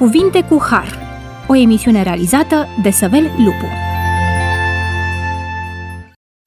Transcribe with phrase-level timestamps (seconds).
[0.00, 0.98] Cuvinte cu Har,
[1.48, 3.66] o emisiune realizată de Săvel Lupu.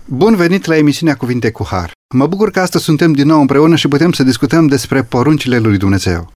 [0.05, 1.91] Bun venit la emisiunea Cuvinte cu Har.
[2.15, 5.77] Mă bucur că astăzi suntem din nou împreună și putem să discutăm despre poruncile lui
[5.77, 6.31] Dumnezeu.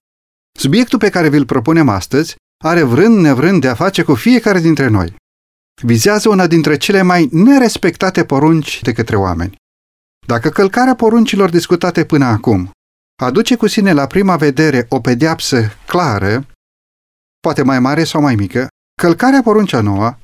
[0.58, 4.88] Subiectul pe care vi-l propunem astăzi are vrând nevrând de a face cu fiecare dintre
[4.88, 5.14] noi.
[5.82, 9.54] Vizează una dintre cele mai nerespectate porunci de către oameni.
[10.26, 12.70] Dacă călcarea poruncilor discutate până acum
[13.22, 16.46] aduce cu sine la prima vedere o pedeapsă clară,
[17.40, 18.68] poate mai mare sau mai mică,
[19.02, 20.16] călcarea poruncea nouă,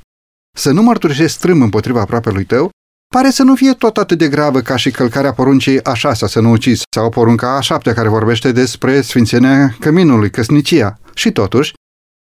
[0.56, 2.70] să nu mărturisești strâm împotriva aproapelui tău,
[3.14, 6.40] pare să nu fie tot atât de gravă ca și călcarea poruncii a șasea să
[6.40, 10.98] nu ucizi sau porunca a șaptea care vorbește despre sfințenia căminului, căsnicia.
[11.14, 11.72] Și totuși,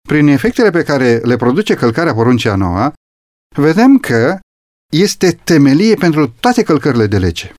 [0.09, 2.93] prin efectele pe care le produce călcarea poruncii a noua,
[3.57, 4.39] vedem că
[4.93, 7.55] este temelie pentru toate călcările de lege.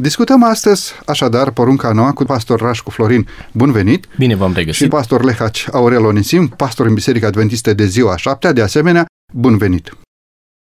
[0.00, 3.28] Discutăm astăzi, așadar, porunca noua cu pastor Rașcu Florin.
[3.52, 4.06] Bun venit!
[4.18, 4.82] Bine v-am regăsit!
[4.82, 9.56] Și pastor Lehaci Aurel Onisim, pastor în Biserica Adventiste de ziua șaptea, de asemenea, bun
[9.56, 9.96] venit!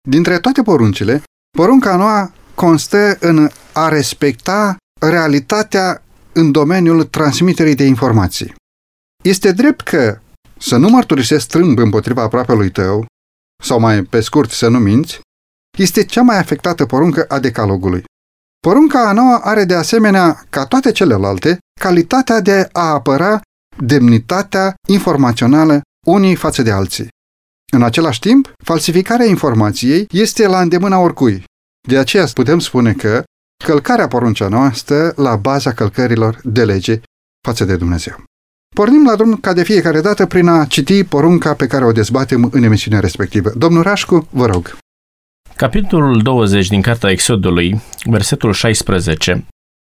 [0.09, 1.23] Dintre toate poruncile,
[1.57, 6.03] porunca noua constă în a respecta realitatea
[6.33, 8.53] în domeniul transmiterii de informații.
[9.23, 10.19] Este drept că
[10.57, 13.05] să nu mărturisesc strâmb împotriva aproapelui tău,
[13.63, 15.19] sau mai pe scurt să nu minți,
[15.77, 18.03] este cea mai afectată poruncă a decalogului.
[18.65, 23.41] Porunca a noua are de asemenea, ca toate celelalte, calitatea de a apăra
[23.77, 27.07] demnitatea informațională unii față de alții.
[27.73, 31.43] În același timp, falsificarea informației este la îndemâna oricui.
[31.87, 33.23] De aceea putem spune că
[33.65, 37.01] călcarea poruncea noastră la baza călcărilor de lege
[37.47, 38.23] față de Dumnezeu.
[38.75, 42.49] Pornim la drum ca de fiecare dată prin a citi porunca pe care o dezbatem
[42.51, 43.49] în emisiunea respectivă.
[43.49, 44.77] Domnul Rașcu, vă rog.
[45.57, 49.45] Capitolul 20 din Carta Exodului, versetul 16,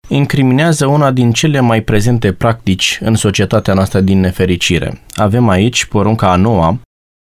[0.07, 5.01] incriminează una din cele mai prezente practici în societatea noastră din nefericire.
[5.13, 6.79] Avem aici porunca a noua,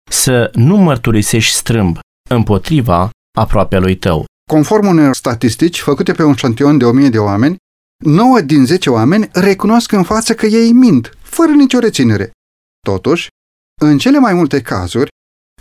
[0.09, 4.25] să nu mărturisești strâmb împotriva aproape lui tău.
[4.51, 7.55] Conform unor statistici făcute pe un șantion de 1000 de oameni,
[8.05, 12.31] 9 din 10 oameni recunosc în față că ei mint, fără nicio reținere.
[12.85, 13.27] Totuși,
[13.81, 15.09] în cele mai multe cazuri,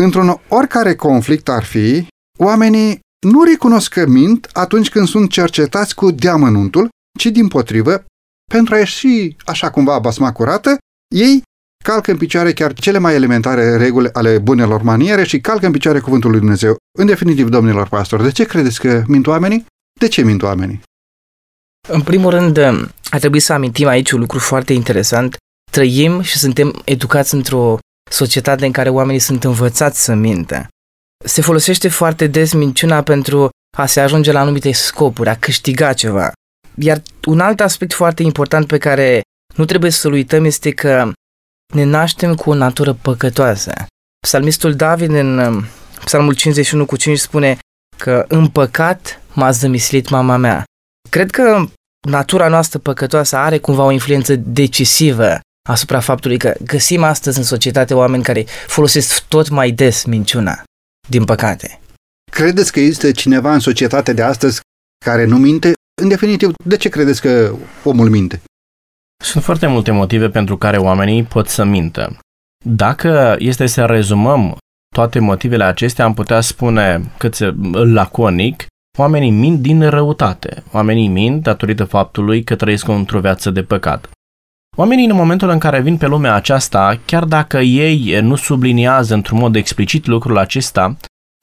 [0.01, 2.07] într-un oricare conflict ar fi,
[2.37, 6.89] Oamenii nu recunosc că mint atunci când sunt cercetați cu deamănuntul,
[7.19, 8.05] ci din potrivă,
[8.51, 10.79] pentru a ieși așa cumva basma curată,
[11.15, 11.43] ei
[11.85, 16.01] calcă în picioare chiar cele mai elementare reguli ale bunelor maniere și calcă în picioare
[16.01, 16.77] cuvântul lui Dumnezeu.
[16.99, 19.67] În definitiv, domnilor pastori, de ce credeți că mint oamenii?
[20.01, 20.83] De ce mint oamenii?
[21.89, 22.59] În primul rând,
[23.11, 25.37] ar trebui să amintim aici un lucru foarte interesant.
[25.71, 27.79] Trăim și suntem educați într-o
[28.11, 30.69] societate în care oamenii sunt învățați să mintă
[31.25, 36.33] se folosește foarte des minciuna pentru a se ajunge la anumite scopuri, a câștiga ceva.
[36.75, 39.21] Iar un alt aspect foarte important pe care
[39.55, 41.13] nu trebuie să-l uităm este că
[41.75, 43.73] ne naștem cu o natură păcătoasă.
[44.27, 45.65] Psalmistul David în um,
[46.05, 47.59] Psalmul 51 cu 5 spune
[47.97, 50.65] că în păcat m-a zămislit mama mea.
[51.11, 51.65] Cred că
[52.09, 57.95] natura noastră păcătoasă are cumva o influență decisivă asupra faptului că găsim astăzi în societate
[57.95, 60.63] oameni care folosesc tot mai des minciuna
[61.07, 61.81] din păcate.
[62.31, 64.61] Credeți că există cineva în societatea de astăzi
[65.05, 65.73] care nu minte?
[66.03, 68.41] În definitiv, de ce credeți că omul minte?
[69.25, 72.19] Sunt foarte multe motive pentru care oamenii pot să mintă.
[72.65, 74.57] Dacă este să rezumăm
[74.95, 77.39] toate motivele acestea, am putea spune cât
[77.73, 78.67] laconic,
[78.99, 80.63] oamenii mint din răutate.
[80.73, 84.11] Oamenii mint datorită faptului că trăiesc într-o viață de păcat.
[84.79, 89.39] Oamenii în momentul în care vin pe lumea aceasta, chiar dacă ei nu subliniază într-un
[89.39, 90.97] mod explicit lucrul acesta,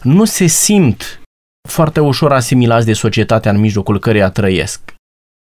[0.04, 1.22] nu se simt
[1.70, 4.94] foarte ușor asimilați de societatea în mijlocul căreia trăiesc.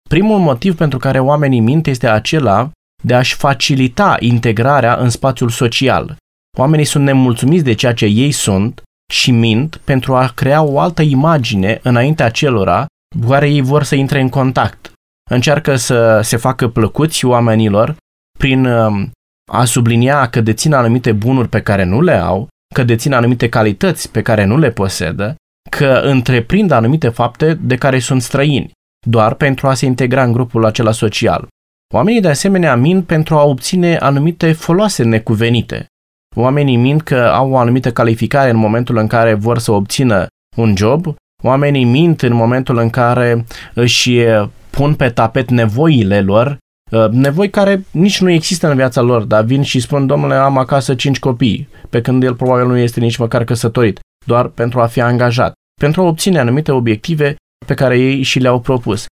[0.09, 2.71] Primul motiv pentru care oamenii mint este acela
[3.03, 6.15] de a-și facilita integrarea în spațiul social.
[6.57, 8.81] Oamenii sunt nemulțumiți de ceea ce ei sunt
[9.13, 12.85] și mint pentru a crea o altă imagine înaintea celora
[13.21, 14.90] cu care ei vor să intre în contact
[15.31, 17.95] încearcă să se facă plăcuți oamenilor
[18.39, 19.11] prin um,
[19.51, 24.11] a sublinia că dețin anumite bunuri pe care nu le au, că dețin anumite calități
[24.11, 25.35] pe care nu le posedă,
[25.69, 28.71] că întreprind anumite fapte de care sunt străini,
[29.07, 31.47] doar pentru a se integra în grupul acela social.
[31.93, 35.85] Oamenii de asemenea mint pentru a obține anumite foloase necuvenite.
[36.35, 40.27] Oamenii mint că au o anumită calificare în momentul în care vor să obțină
[40.57, 44.19] un job, oamenii mint în momentul în care își
[44.71, 46.57] pun pe tapet nevoile lor,
[46.91, 50.57] uh, nevoi care nici nu există în viața lor, dar vin și spun, domnule, am
[50.57, 54.85] acasă cinci copii, pe când el probabil nu este nici măcar căsătorit, doar pentru a
[54.85, 57.35] fi angajat, pentru a obține anumite obiective
[57.65, 59.05] pe care ei și le-au propus.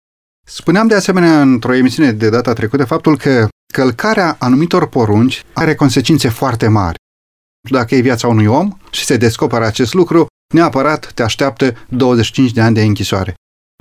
[0.47, 6.29] Spuneam de asemenea într-o emisiune de data trecută faptul că călcarea anumitor porunci are consecințe
[6.29, 6.95] foarte mari.
[7.69, 12.61] Dacă e viața unui om și se descoperă acest lucru, neapărat te așteaptă 25 de
[12.61, 13.33] ani de închisoare.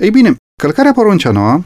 [0.02, 1.62] Ei bine, călcarea poruncea nouă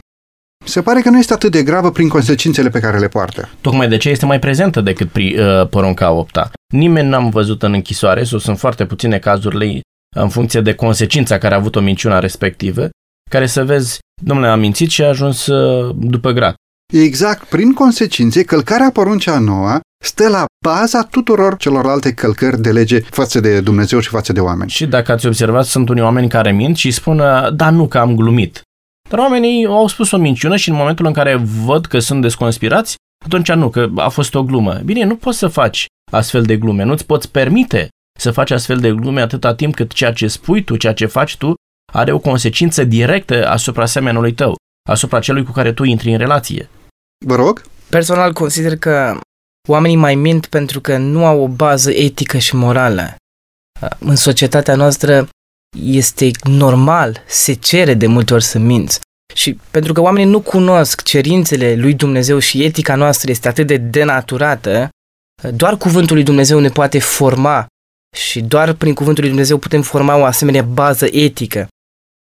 [0.65, 3.49] se pare că nu este atât de gravă prin consecințele pe care le poartă.
[3.61, 7.73] Tocmai de ce este mai prezentă decât pri, uh, porunca 8 Nimeni n-am văzut în
[7.73, 9.81] închisoare, sau sunt foarte puține cazurile
[10.15, 12.89] în funcție de consecința care a avut o minciuna respectivă,
[13.29, 16.53] care să vezi, domnule, a mințit și a ajuns uh, după grad.
[16.93, 23.39] Exact, prin consecințe, călcarea poruncea nouă stă la baza tuturor celorlalte călcări de lege față
[23.39, 24.69] de Dumnezeu și față de oameni.
[24.69, 27.21] Și dacă ați observat, sunt unii oameni care mint și spun,
[27.53, 28.61] da, nu, că am glumit.
[29.11, 32.95] Dar oamenii au spus o minciună și în momentul în care văd că sunt desconspirați,
[33.25, 34.73] atunci nu, că a fost o glumă.
[34.73, 37.87] Bine, nu poți să faci astfel de glume, nu-ți poți permite
[38.19, 41.37] să faci astfel de glume atâta timp cât ceea ce spui tu, ceea ce faci
[41.37, 41.53] tu,
[41.93, 44.55] are o consecință directă asupra semenului tău,
[44.89, 46.69] asupra celui cu care tu intri în relație.
[47.25, 47.61] Vă rog?
[47.89, 49.19] Personal consider că
[49.69, 53.15] oamenii mai mint pentru că nu au o bază etică și morală.
[53.99, 55.27] În societatea noastră
[55.79, 58.99] este normal, se cere de multe ori să minți.
[59.33, 63.77] Și pentru că oamenii nu cunosc cerințele lui Dumnezeu și etica noastră este atât de
[63.77, 64.89] denaturată,
[65.53, 67.65] doar cuvântul lui Dumnezeu ne poate forma
[68.15, 71.67] și doar prin cuvântul lui Dumnezeu putem forma o asemenea bază etică,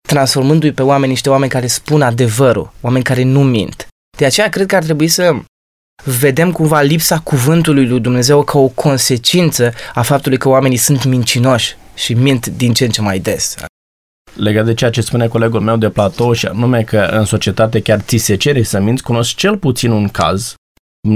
[0.07, 3.87] transformându-i pe oameni niște oameni care spun adevărul, oameni care nu mint.
[4.17, 5.35] De aceea cred că ar trebui să
[6.03, 11.75] vedem cumva lipsa cuvântului lui Dumnezeu ca o consecință a faptului că oamenii sunt mincinoși
[11.93, 13.55] și mint din ce în ce mai des.
[14.33, 17.99] Legat de ceea ce spune colegul meu de platou și anume că în societate chiar
[17.99, 20.55] ți se cere să minți, cunosc cel puțin un caz,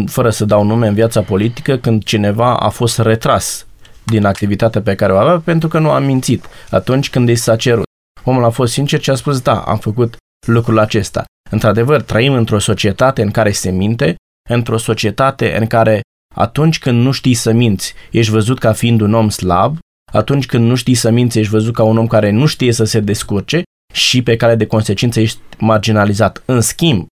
[0.05, 3.65] fără să dau nume în viața politică, când cineva a fost retras
[4.05, 7.55] din activitatea pe care o avea pentru că nu a mințit atunci când i s-a
[7.55, 7.85] cerut.
[8.23, 10.15] Omul a fost sincer și a spus, da, am făcut
[10.47, 11.23] lucrul acesta.
[11.51, 14.15] Într-adevăr, trăim într-o societate în care se minte,
[14.49, 16.01] într-o societate în care
[16.35, 19.77] atunci când nu știi să minți, ești văzut ca fiind un om slab,
[20.15, 22.83] atunci când nu știi să minți, ești văzut ca un om care nu știe să
[22.83, 23.63] se descurce
[23.93, 26.43] și pe care de consecință ești marginalizat.
[26.45, 27.05] În schimb,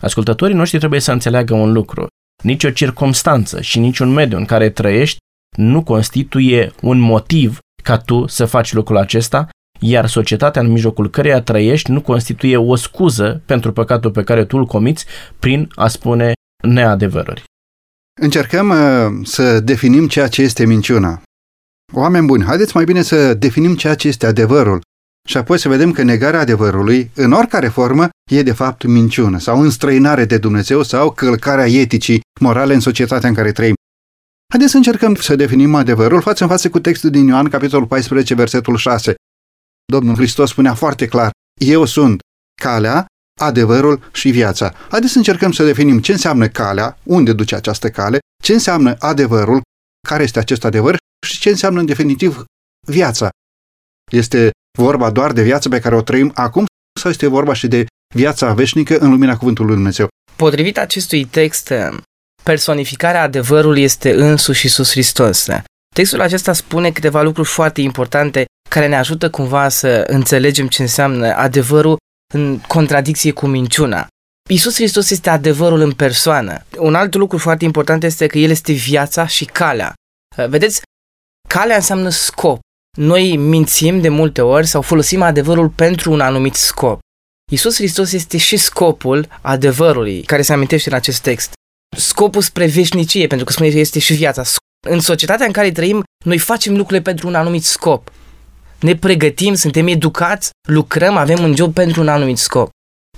[0.00, 2.06] ascultătorii noștri trebuie să înțeleagă un lucru.
[2.42, 5.18] Nici o circumstanță și niciun mediu în care trăiești
[5.56, 9.48] nu constituie un motiv ca tu să faci lucrul acesta,
[9.80, 14.56] iar societatea în mijlocul căreia trăiești nu constituie o scuză pentru păcatul pe care tu
[14.56, 15.06] îl comiți
[15.38, 16.32] prin a spune
[16.62, 17.42] neadevăruri.
[18.20, 18.76] Încercăm uh,
[19.22, 21.22] să definim ceea ce este minciuna.
[21.92, 24.80] Oameni buni, haideți mai bine să definim ceea ce este adevărul
[25.28, 29.60] și apoi să vedem că negarea adevărului, în oricare formă, e de fapt minciună sau
[29.60, 33.74] înstrăinare de Dumnezeu sau călcarea eticii morale în societatea în care trăim.
[34.52, 38.34] Haideți să încercăm să definim adevărul față în față cu textul din Ioan, capitolul 14,
[38.34, 39.14] versetul 6.
[39.92, 41.30] Domnul Hristos spunea foarte clar,
[41.60, 42.20] eu sunt
[42.62, 43.06] calea,
[43.40, 44.74] adevărul și viața.
[44.88, 49.60] Haideți să încercăm să definim ce înseamnă calea, unde duce această cale, ce înseamnă adevărul,
[50.08, 50.96] care este acest adevăr
[51.26, 52.44] și ce înseamnă în definitiv
[52.86, 53.28] viața.
[54.10, 56.64] Este vorba doar de viața pe care o trăim acum
[57.00, 60.08] sau este vorba și de viața veșnică în lumina Cuvântului Lui Dumnezeu?
[60.36, 61.72] Potrivit acestui text,
[62.42, 65.46] personificarea adevărului este însuși Iisus Hristos.
[65.94, 71.34] Textul acesta spune câteva lucruri foarte importante care ne ajută cumva să înțelegem ce înseamnă
[71.34, 71.96] adevărul
[72.34, 74.06] în contradicție cu minciuna.
[74.50, 76.64] Iisus Hristos este adevărul în persoană.
[76.78, 79.94] Un alt lucru foarte important este că El este viața și calea.
[80.48, 80.82] Vedeți,
[81.48, 82.58] calea înseamnă scop.
[82.96, 86.98] Noi mințim de multe ori sau folosim adevărul pentru un anumit scop.
[87.50, 91.52] Iisus Hristos este și scopul adevărului care se amintește în acest text.
[91.96, 94.42] Scopul spre veșnicie, pentru că spune că este și viața.
[94.86, 98.12] În societatea în care trăim, noi facem lucrurile pentru un anumit scop.
[98.80, 102.68] Ne pregătim, suntem educați, lucrăm, avem un job pentru un anumit scop.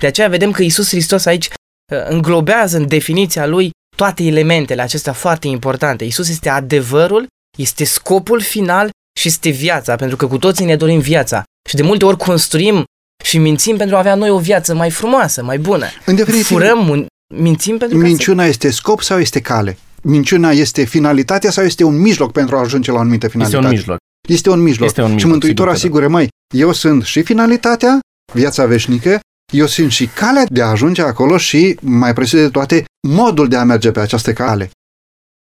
[0.00, 5.12] De aceea vedem că Iisus Hristos aici uh, înglobează în definiția lui toate elementele acestea
[5.12, 6.04] foarte importante.
[6.04, 7.26] Iisus este adevărul,
[7.58, 8.90] este scopul final
[9.20, 11.42] și este viața, pentru că cu toții ne dorim viața.
[11.68, 12.84] Și de multe ori construim
[13.24, 15.86] și mințim pentru a avea noi o viață mai frumoasă, mai bună.
[16.04, 18.48] În definitiv, Furăm, mințim pentru Minciuna să...
[18.48, 19.78] este scop sau este cale?
[20.02, 23.66] Minciuna este finalitatea sau este un mijloc pentru a ajunge la o anumită finalitate?
[23.66, 23.98] Este un mijloc.
[24.28, 24.86] Este un mijloc.
[24.86, 25.78] Este un mijloc și Mântuitorul da.
[25.78, 27.98] asigură, mai, eu sunt și finalitatea,
[28.32, 32.84] viața veșnică, eu sunt și calea de a ajunge acolo și, mai precis de toate,
[33.08, 34.70] modul de a merge pe această cale.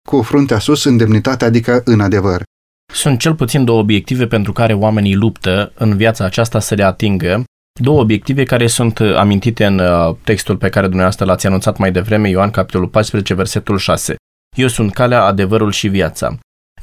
[0.08, 2.42] Cu fruntea sus, în demnitate, adică în adevăr.
[2.92, 7.44] Sunt cel puțin două obiective pentru care oamenii luptă în viața aceasta să le atingă.
[7.80, 12.28] Două obiective care sunt amintite în uh, textul pe care dumneavoastră l-ați anunțat mai devreme,
[12.28, 14.16] Ioan capitolul 14, versetul 6.
[14.56, 16.38] Eu sunt calea, adevărul și viața.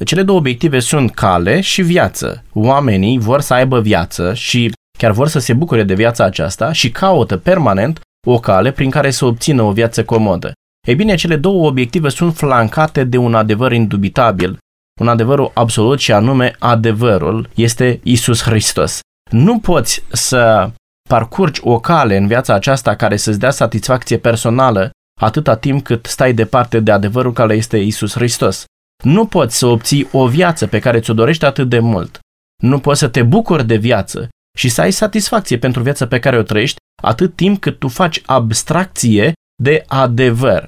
[0.06, 2.44] Cele două obiective sunt cale și viață.
[2.54, 6.92] Oamenii vor să aibă viață și chiar vor să se bucure de viața aceasta și
[6.92, 10.54] caută permanent o cale prin care să obțină o viață comodă.
[10.88, 14.58] Ei bine, cele două obiective sunt flancate de un adevăr indubitabil,
[15.02, 19.00] un adevăr absolut și anume adevărul este Isus Hristos.
[19.32, 20.72] Nu poți să
[21.10, 24.90] parcurgi o cale în viața aceasta care să-ți dea satisfacție personală
[25.22, 28.64] atâta timp cât stai departe de adevărul care este Isus Hristos.
[29.04, 32.20] Nu poți să obții o viață pe care ți-o dorești atât de mult.
[32.64, 36.38] Nu poți să te bucuri de viață și să ai satisfacție pentru viața pe care
[36.38, 39.34] o trăiești atât timp cât tu faci abstracție
[39.64, 40.66] de adevăr.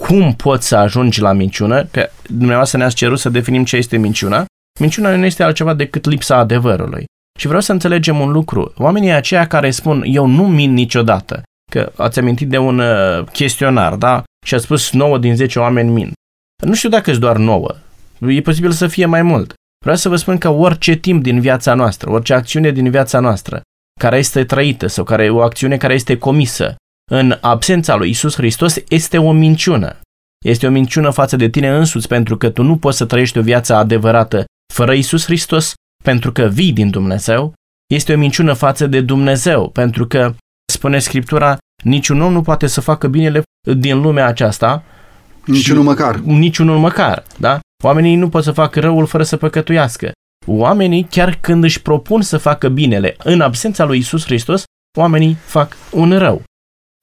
[0.00, 1.84] Cum poți să ajungi la minciună?
[1.84, 4.44] Că dumneavoastră ne-ați cerut să definim ce este minciuna.
[4.80, 7.04] Minciuna nu este altceva decât lipsa adevărului.
[7.38, 8.72] Și vreau să înțelegem un lucru.
[8.76, 13.94] Oamenii aceia care spun eu nu mint niciodată, că ați amintit de un uh, chestionar,
[13.94, 14.22] da?
[14.46, 16.12] Și a spus 9 din 10 oameni mint.
[16.64, 17.74] Nu știu dacă sunt doar 9.
[18.18, 19.52] E posibil să fie mai mult.
[19.82, 23.60] Vreau să vă spun că orice timp din viața noastră, orice acțiune din viața noastră,
[24.00, 26.74] care este trăită sau care o acțiune care este comisă
[27.10, 29.96] în absența lui Isus Hristos, este o minciună.
[30.44, 33.42] Este o minciună față de tine însuți pentru că tu nu poți să trăiești o
[33.42, 35.72] viață adevărată fără Isus Hristos,
[36.04, 37.52] pentru că vii din Dumnezeu.
[37.94, 40.34] Este o minciună față de Dumnezeu, pentru că,
[40.72, 43.42] spune Scriptura, niciun om nu poate să facă binele
[43.76, 44.82] din lumea aceasta.
[45.44, 46.16] Niciunul măcar.
[46.16, 47.60] Niciunul măcar, da?
[47.82, 50.12] Oamenii nu pot să facă răul fără să păcătuiască.
[50.46, 54.64] Oamenii, chiar când își propun să facă binele în absența lui Isus Hristos,
[54.98, 56.42] oamenii fac un rău.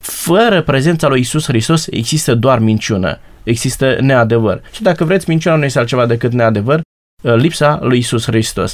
[0.04, 4.62] Fără prezența lui Isus Hristos există doar minciună, există neadevăr.
[4.72, 6.80] Și dacă vreți, minciuna nu este altceva decât neadevăr,
[7.22, 8.72] uh, lipsa lui Isus Hristos.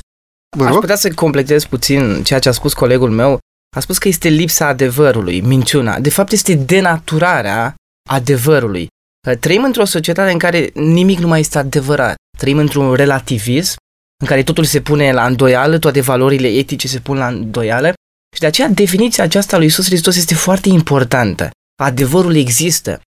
[0.64, 3.38] Aș putea să completez puțin ceea ce a spus colegul meu.
[3.76, 6.00] A spus că este lipsa adevărului, minciuna.
[6.00, 7.74] De fapt, este denaturarea
[8.08, 8.88] adevărului.
[9.26, 12.14] Uh, trăim într-o societate în care nimic nu mai este adevărat.
[12.38, 13.76] Trăim într-un relativism
[14.22, 17.92] în care totul se pune la îndoială, toate valorile etice se pun la îndoială
[18.34, 21.50] și de aceea definiția aceasta lui Isus Hristos este foarte importantă.
[21.82, 23.00] Adevărul există.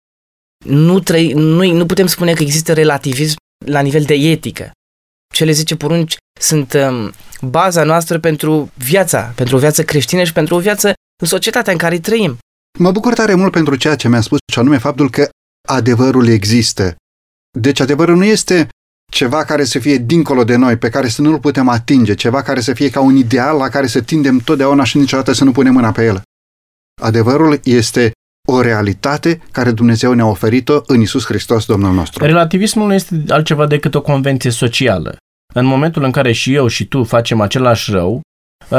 [0.65, 3.35] Nu, trăi, nu, nu putem spune că există relativism
[3.65, 4.71] la nivel de etică.
[5.33, 7.11] Cele 10 porunci sunt um,
[7.41, 11.77] baza noastră pentru viața, pentru o viață creștină și pentru o viață în societatea în
[11.77, 12.37] care trăim.
[12.79, 15.29] Mă bucur tare mult pentru ceea ce mi-a spus, și anume faptul că
[15.69, 16.95] adevărul există.
[17.59, 18.67] Deci adevărul nu este
[19.11, 22.61] ceva care să fie dincolo de noi, pe care să nu-l putem atinge, ceva care
[22.61, 25.73] să fie ca un ideal la care să tindem totdeauna și niciodată să nu punem
[25.73, 26.21] mâna pe el.
[27.01, 28.11] Adevărul este
[28.47, 32.25] o realitate care Dumnezeu ne-a oferit-o în Isus Hristos, Domnul nostru.
[32.25, 35.17] Relativismul nu este altceva decât o convenție socială.
[35.53, 38.21] În momentul în care și eu și tu facem același rău,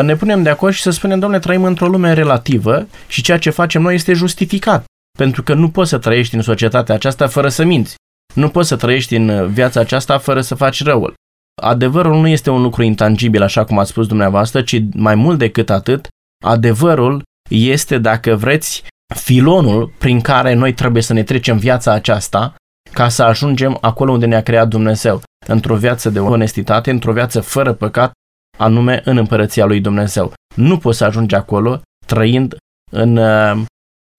[0.02, 3.50] ne punem de acord și să spunem, domnule, trăim într-o lume relativă și ceea ce
[3.50, 4.84] facem noi este justificat.
[5.20, 7.94] Pentru că nu poți să trăiești în societatea aceasta fără să minți.
[8.34, 11.14] Nu poți să trăiești în viața aceasta fără să faci răul.
[11.62, 15.70] Adevărul nu este un lucru intangibil, așa cum ați spus dumneavoastră, ci mai mult decât
[15.70, 16.08] atât,
[16.44, 18.84] adevărul este, dacă vreți,
[19.14, 22.54] filonul prin care noi trebuie să ne trecem viața aceasta
[22.92, 27.72] ca să ajungem acolo unde ne-a creat Dumnezeu, într-o viață de onestitate, într-o viață fără
[27.72, 28.10] păcat,
[28.58, 30.32] anume în împărăția lui Dumnezeu.
[30.54, 32.56] Nu poți să ajungi acolo trăind
[32.92, 33.62] în uh,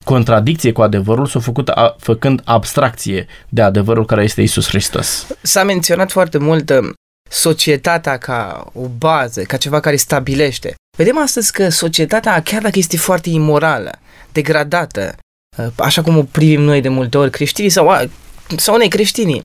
[0.03, 5.27] contradicție cu adevărul, s-a făcut a, făcând abstracție de adevărul care este Isus Hristos.
[5.41, 6.89] S-a menționat foarte mult uh,
[7.29, 10.75] societatea ca o bază, ca ceva care stabilește.
[10.98, 13.91] Vedem astăzi că societatea, chiar dacă este foarte imorală,
[14.31, 15.15] degradată,
[15.58, 18.10] uh, așa cum o privim noi de multe ori creștinii sau,
[18.58, 19.41] sau necreștinii,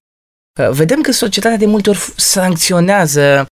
[0.60, 3.46] uh, vedem că societatea de multe ori sancționează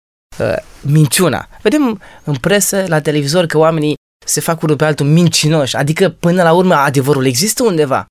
[0.82, 1.48] minciuna.
[1.62, 6.44] Vedem în presă, la televizor, că oamenii se fac unul pe altul mincinoși, adică până
[6.44, 8.06] la urmă adevărul există undeva.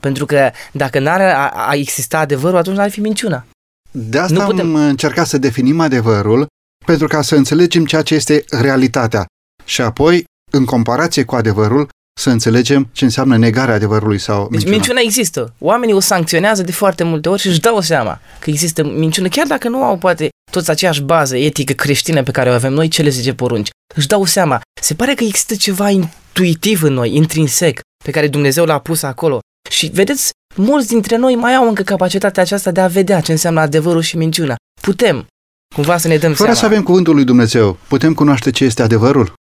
[0.00, 3.44] Pentru că dacă n-ar a, a exista adevărul, atunci n-ar fi minciuna.
[3.90, 4.76] De asta nu putem...
[4.76, 6.46] am încercat să definim adevărul,
[6.86, 9.26] pentru ca să înțelegem ceea ce este realitatea.
[9.64, 11.88] Și apoi, în comparație cu adevărul,
[12.20, 14.70] să înțelegem ce înseamnă negarea adevărului sau deci minciuna.
[14.70, 15.54] Deci minciuna există.
[15.58, 19.46] Oamenii o sancționează de foarte multe ori și își dau seama că există minciună, chiar
[19.46, 23.08] dacă nu au poate toți aceeași bază etică creștină pe care o avem noi, cele
[23.08, 23.70] 10 porunci.
[23.94, 24.60] Își dau seama.
[24.80, 29.38] Se pare că există ceva intuitiv în noi, intrinsec, pe care Dumnezeu l-a pus acolo.
[29.70, 33.60] Și vedeți, mulți dintre noi mai au încă capacitatea aceasta de a vedea ce înseamnă
[33.60, 34.54] adevărul și minciuna.
[34.80, 35.26] Putem,
[35.74, 36.54] cumva să ne dăm Fără seama.
[36.58, 39.32] să avem cuvântul lui Dumnezeu, putem cunoaște ce este adevărul?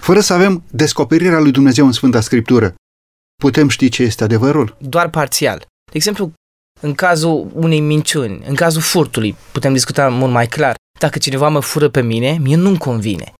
[0.00, 2.74] Fără să avem descoperirea lui Dumnezeu în Sfânta Scriptură,
[3.42, 4.76] putem ști ce este adevărul?
[4.78, 5.58] Doar parțial.
[5.58, 6.32] De exemplu,
[6.80, 10.74] în cazul unei minciuni, în cazul furtului, putem discuta mult mai clar.
[10.98, 13.32] Dacă cineva mă fură pe mine, mie nu-mi convine.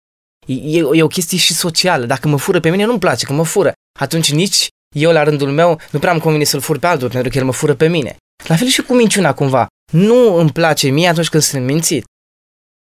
[0.46, 2.06] E, e o chestie și socială.
[2.06, 3.72] Dacă mă fură pe mine, nu-mi place că mă fură.
[3.98, 7.30] Atunci nici eu, la rândul meu, nu prea îmi convine să-l fur pe altul, pentru
[7.30, 8.16] că el mă fură pe mine.
[8.46, 9.66] La fel și cu minciuna, cumva.
[9.92, 12.04] Nu îmi place mie atunci când sunt mințit.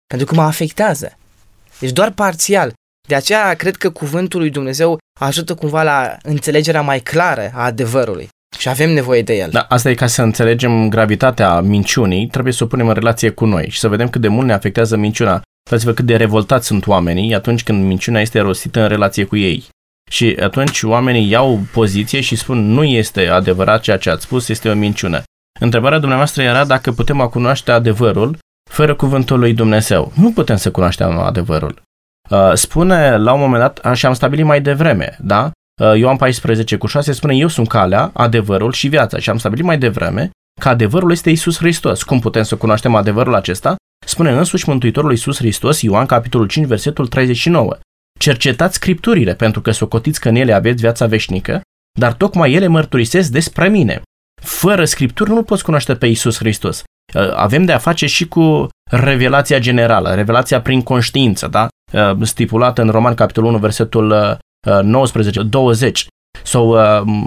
[0.06, 1.16] Pentru că mă afectează.
[1.78, 2.72] Deci doar parțial.
[3.08, 8.28] De aceea cred că cuvântul lui Dumnezeu ajută cumva la înțelegerea mai clară a adevărului.
[8.58, 9.48] Și avem nevoie de el.
[9.50, 13.44] Da, asta e ca să înțelegem gravitatea minciunii, trebuie să o punem în relație cu
[13.44, 15.42] noi și să vedem cât de mult ne afectează minciuna.
[15.70, 19.68] Uitați-vă cât de revoltați sunt oamenii atunci când minciuna este rostită în relație cu ei.
[20.10, 24.68] Și atunci oamenii iau poziție și spun nu este adevărat ceea ce ați spus, este
[24.68, 25.22] o minciună.
[25.60, 28.38] Întrebarea dumneavoastră era dacă putem a cunoaște adevărul
[28.70, 30.12] fără cuvântul lui Dumnezeu.
[30.14, 31.82] Nu putem să cunoaștem adevărul.
[32.30, 35.50] Uh, spune la un moment dat, și am stabilit mai devreme, da?
[35.82, 39.18] Uh, Ioan 14 cu 6 spune, eu sunt calea, adevărul și viața.
[39.18, 42.02] Și am stabilit mai devreme că adevărul este Isus Hristos.
[42.02, 43.76] Cum putem să cunoaștem adevărul acesta?
[44.06, 47.78] Spune însuși Mântuitorul Isus Hristos, Ioan capitolul 5, versetul 39.
[48.18, 51.60] Cercetați scripturile, pentru că socotiți că în ele aveți viața veșnică,
[51.98, 54.02] dar tocmai ele mărturisesc despre mine.
[54.42, 56.82] Fără scripturi nu poți cunoaște pe Isus Hristos.
[57.14, 61.68] Uh, avem de a face și cu revelația generală, revelația prin conștiință, da?
[61.92, 64.38] Uh, stipulată în Roman capitolul 1, versetul
[64.82, 66.06] 19, uh, 20
[66.42, 66.76] sau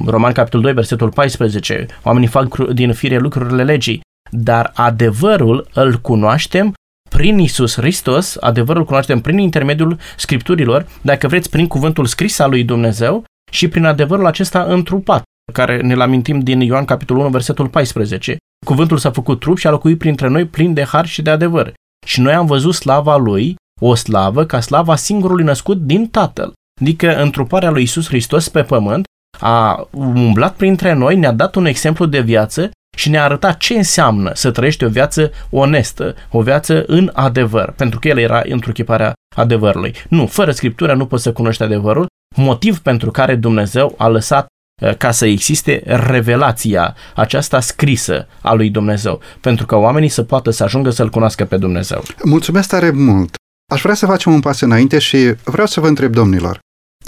[0.06, 1.86] Roman capitolul 2, versetul 14.
[2.03, 4.01] Oamenii fac din fire lucrurile legii,
[4.32, 6.74] dar adevărul îl cunoaștem
[7.10, 12.63] prin Isus Hristos, adevărul cunoaștem prin intermediul scripturilor, dacă vreți prin cuvântul scris al lui
[12.63, 18.38] Dumnezeu și prin adevărul acesta întrupat, care ne-l amintim din Ioan capitolul 1, versetul 14.
[18.65, 21.74] Cuvântul s-a făcut trup și a locuit printre noi plin de har și de adevăr.
[22.06, 26.53] Și noi am văzut slava lui, o slavă ca slava singurului născut din Tatăl.
[26.82, 29.06] Adică întruparea lui Isus Hristos pe pământ
[29.40, 34.32] a umblat printre noi, ne-a dat un exemplu de viață și ne-a arătat ce înseamnă
[34.34, 39.94] să trăiești o viață onestă, o viață în adevăr, pentru că el era întruchiparea adevărului.
[40.10, 44.48] Nu, fără Scriptura nu poți să cunoști adevărul, motiv pentru care Dumnezeu a lăsat
[44.82, 50.50] eh, ca să existe revelația aceasta scrisă a lui Dumnezeu, pentru că oamenii să poată
[50.50, 52.04] să ajungă să-L cunoască pe Dumnezeu.
[52.24, 53.36] Mulțumesc tare mult!
[53.74, 56.60] Aș vrea să facem un pas înainte și vreau să vă întreb, domnilor,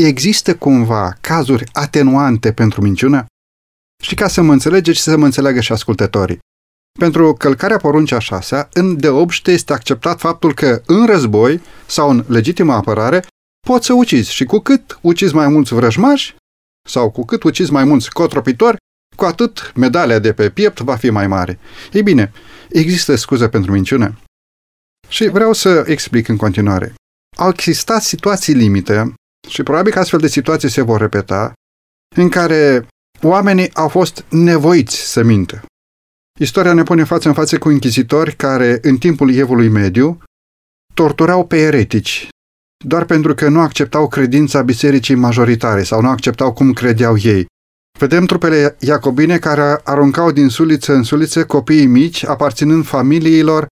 [0.07, 3.25] există cumva cazuri atenuante pentru minciună?
[4.03, 6.39] Și ca să mă înțelegeți și să mă înțeleagă și ascultătorii.
[6.99, 12.25] Pentru călcarea poruncii a șasea, în deobște este acceptat faptul că în război sau în
[12.27, 13.25] legitimă apărare
[13.67, 16.35] poți să ucizi și cu cât ucizi mai mulți vrăjmași
[16.89, 18.77] sau cu cât ucizi mai mulți cotropitori,
[19.15, 21.59] cu atât medalia de pe piept va fi mai mare.
[21.91, 22.31] Ei bine,
[22.69, 24.19] există scuze pentru minciună?
[25.07, 26.93] Și vreau să explic în continuare.
[27.37, 29.13] Au existat situații limite
[29.49, 31.53] și probabil că astfel de situații se vor repeta,
[32.15, 32.87] în care
[33.21, 35.61] oamenii au fost nevoiți să mintă.
[36.39, 40.21] Istoria ne pune față în față cu închizitori care, în timpul Evului Mediu,
[40.93, 42.29] torturau pe eretici,
[42.85, 47.45] doar pentru că nu acceptau credința bisericii majoritare sau nu acceptau cum credeau ei.
[47.99, 53.67] Vedem trupele iacobine care aruncau din suliță în suliță copiii mici, aparținând familiilor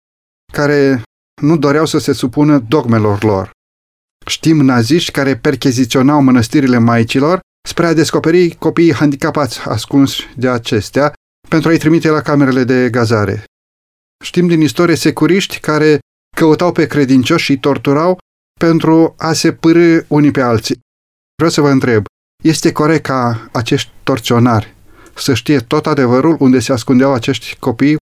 [0.53, 1.03] care
[1.43, 3.51] nu doreau să se supună dogmelor lor.
[4.27, 11.13] Știm naziști care percheziționau mănăstirile maicilor spre a descoperi copiii handicapați ascunși de acestea
[11.49, 13.45] pentru a-i trimite la camerele de gazare.
[14.25, 15.99] Știm din istorie securiști care
[16.37, 18.19] căutau pe credincioși și torturau
[18.61, 20.79] pentru a se pârâ unii pe alții.
[21.37, 22.05] Vreau să vă întreb,
[22.45, 24.75] este corect ca acești torționari
[25.15, 27.97] să știe tot adevărul unde se ascundeau acești copii,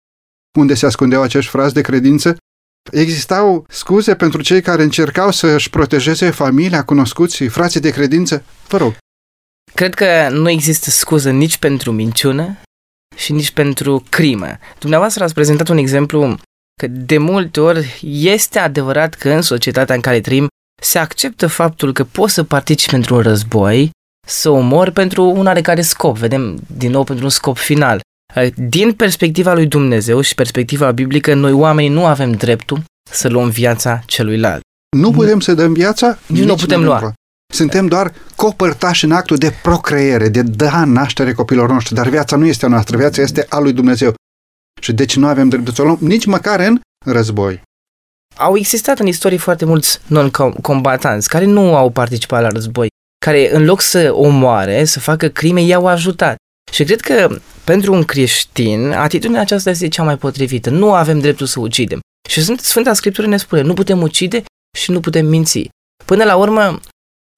[0.60, 2.38] unde se ascundeau acești frați de credință?
[2.92, 8.44] Existau scuze pentru cei care încercau să își protejeze familia, cunoscuții, frații de credință?
[8.68, 8.98] Vă rog.
[9.74, 12.58] Cred că nu există scuză nici pentru minciună
[13.16, 14.58] și nici pentru crimă.
[14.80, 16.38] Dumneavoastră ați prezentat un exemplu
[16.82, 20.48] că de multe ori este adevărat că în societatea în care trăim
[20.82, 23.90] se acceptă faptul că poți să participi pentru un război,
[24.28, 28.00] să omori pentru un oarecare scop, vedem din nou pentru un scop final.
[28.56, 34.02] Din perspectiva lui Dumnezeu și perspectiva biblică, noi oamenii nu avem dreptul să luăm viața
[34.06, 34.62] celuilalt.
[34.98, 36.18] Nu putem să dăm viața?
[36.28, 37.14] Nici nu putem lua.
[37.54, 42.46] Suntem doar copărtași în actul de procreere, de da naștere copilor noștri, dar viața nu
[42.46, 44.14] este a noastră, viața este a lui Dumnezeu.
[44.82, 47.62] Și deci nu avem dreptul să o luăm nici măcar în război.
[48.36, 52.88] Au existat în istorie foarte mulți non-combatanți care nu au participat la război,
[53.26, 56.36] care în loc să omoare, să facă crime, i-au ajutat.
[56.72, 60.70] Și cred că pentru un creștin, atitudinea aceasta este cea mai potrivită.
[60.70, 62.00] Nu avem dreptul să ucidem.
[62.30, 64.44] Și Sfânta Scriptură ne spune, nu putem ucide
[64.78, 65.70] și nu putem minți.
[66.06, 66.80] Până la urmă,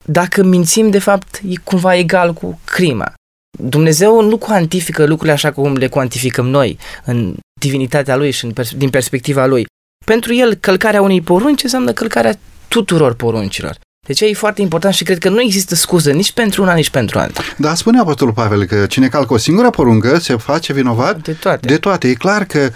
[0.06, 3.14] dacă mințim, de fapt, e cumva egal cu crima.
[3.60, 8.74] Dumnezeu nu cuantifică lucrurile așa cum le cuantificăm noi, în divinitatea Lui și în pers-
[8.74, 9.66] din perspectiva Lui.
[10.06, 13.78] Pentru El, călcarea unei porunci înseamnă călcarea tuturor poruncilor.
[14.08, 17.20] Deci e foarte important și cred că nu există scuză nici pentru una, nici pentru
[17.20, 17.42] alta.
[17.58, 21.68] Da, spune Apostolul Pavel că cine calcă o singură poruncă se face vinovat de toate.
[21.68, 22.08] De toate.
[22.08, 22.72] E clar că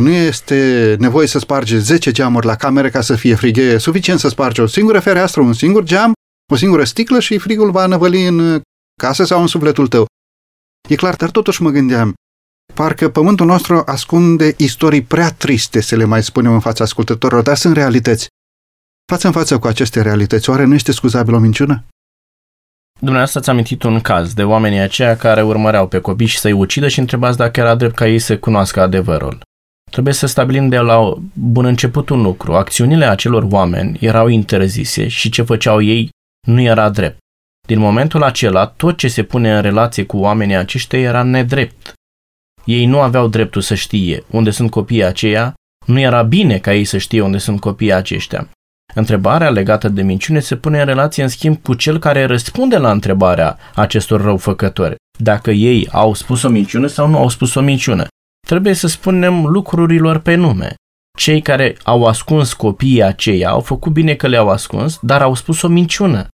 [0.00, 3.56] nu este nevoie să sparge 10 geamuri la cameră ca să fie frig.
[3.56, 6.12] E suficient să spargi o singură fereastră, un singur geam
[6.52, 8.60] o singură sticlă și frigul va năvăli în
[9.00, 10.06] casă sau în sufletul tău.
[10.88, 12.14] E clar, dar totuși mă gândeam,
[12.74, 17.56] parcă pământul nostru ascunde istorii prea triste să le mai spunem în fața ascultătorilor, dar
[17.56, 18.26] sunt realități.
[19.12, 21.84] Față în față cu aceste realități, oare nu este scuzabil o minciună?
[22.98, 26.88] Dumneavoastră ați amintit un caz de oamenii aceia care urmăreau pe copii și să-i ucidă
[26.88, 29.40] și întrebați dacă era drept ca ei să cunoască adevărul.
[29.90, 32.54] Trebuie să stabilim de la bun început un lucru.
[32.54, 36.08] Acțiunile acelor oameni erau interzise și ce făceau ei
[36.46, 37.18] nu era drept.
[37.66, 41.92] Din momentul acela, tot ce se pune în relație cu oamenii aceștia era nedrept.
[42.64, 45.54] Ei nu aveau dreptul să știe unde sunt copiii aceia,
[45.86, 48.48] nu era bine ca ei să știe unde sunt copiii aceștia.
[48.98, 52.90] Întrebarea legată de minciune se pune în relație în schimb cu cel care răspunde la
[52.90, 54.94] întrebarea acestor răufăcători.
[55.18, 58.06] Dacă ei au spus o minciună sau nu au spus o minciună.
[58.46, 60.74] Trebuie să spunem lucrurilor pe nume.
[61.18, 65.62] Cei care au ascuns copiii aceia au făcut bine că le-au ascuns, dar au spus
[65.62, 66.28] o minciună.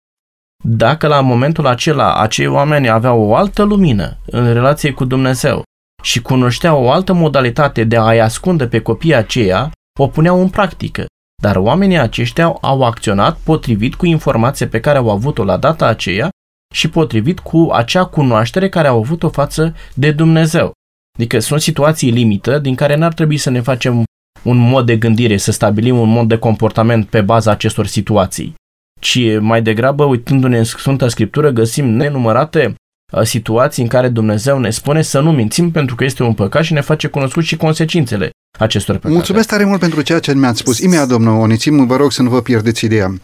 [0.64, 5.62] Dacă la momentul acela acei oameni aveau o altă lumină în relație cu Dumnezeu
[6.02, 11.04] și cunoșteau o altă modalitate de a-i ascunde pe copiii aceia, o puneau în practică.
[11.40, 16.28] Dar oamenii aceștia au acționat potrivit cu informația pe care au avut-o la data aceea
[16.74, 20.72] și potrivit cu acea cunoaștere care au avut-o față de Dumnezeu.
[21.18, 24.02] Adică sunt situații limită din care n-ar trebui să ne facem
[24.42, 28.54] un mod de gândire, să stabilim un mod de comportament pe baza acestor situații,
[29.00, 32.74] ci mai degrabă, uitându-ne în Sfânta Scriptură, găsim nenumărate
[33.12, 36.64] uh, situații în care Dumnezeu ne spune să nu mințim pentru că este un păcat
[36.64, 39.14] și ne face cunoscut și consecințele acestor păcate.
[39.14, 40.78] Mulțumesc tare mult pentru ceea ce mi-ați spus.
[40.78, 43.14] Imediat, domnul Onițim, vă rog să nu vă pierdeți ideea.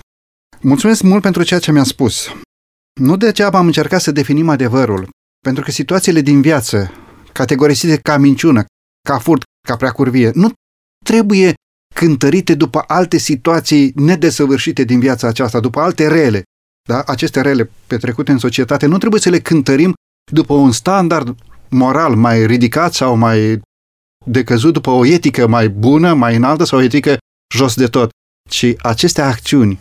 [0.61, 2.29] Mulțumesc mult pentru ceea ce mi-a spus.
[3.01, 5.09] Nu degeaba am încercat să definim adevărul,
[5.41, 6.93] pentru că situațiile din viață,
[7.33, 8.65] categorisite ca minciună,
[9.09, 10.53] ca furt, ca preacurvie, nu
[11.05, 11.55] trebuie
[11.95, 16.43] cântărite după alte situații nedesăvârșite din viața aceasta, după alte rele.
[16.89, 17.03] Da?
[17.07, 19.95] Aceste rele petrecute în societate nu trebuie să le cântărim
[20.33, 21.35] după un standard
[21.69, 23.61] moral mai ridicat sau mai
[24.27, 27.17] decăzut după o etică mai bună, mai înaltă sau o etică
[27.55, 28.11] jos de tot,
[28.51, 29.79] ci aceste acțiuni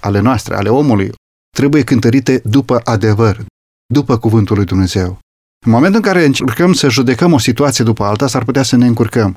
[0.00, 1.12] ale noastre, ale omului,
[1.56, 3.44] trebuie cântărite după adevăr,
[3.92, 5.18] după cuvântul lui Dumnezeu.
[5.66, 8.86] În momentul în care încercăm să judecăm o situație după alta, s-ar putea să ne
[8.86, 9.34] încurcăm.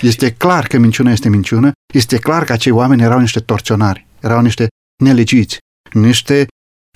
[0.00, 4.40] Este clar că minciuna este minciună, este clar că acei oameni erau niște torționari, erau
[4.40, 4.66] niște
[5.02, 5.58] nelegiți,
[5.92, 6.46] niște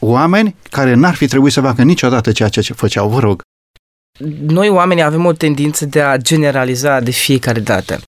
[0.00, 3.08] oameni care n-ar fi trebuit să facă niciodată ceea ce făceau.
[3.08, 3.40] Vă rog.
[4.46, 8.00] Noi oamenii avem o tendință de a generaliza de fiecare dată.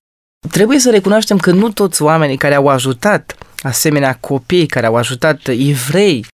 [0.51, 5.47] Trebuie să recunoaștem că nu toți oamenii care au ajutat asemenea copii, care au ajutat
[5.47, 6.25] evrei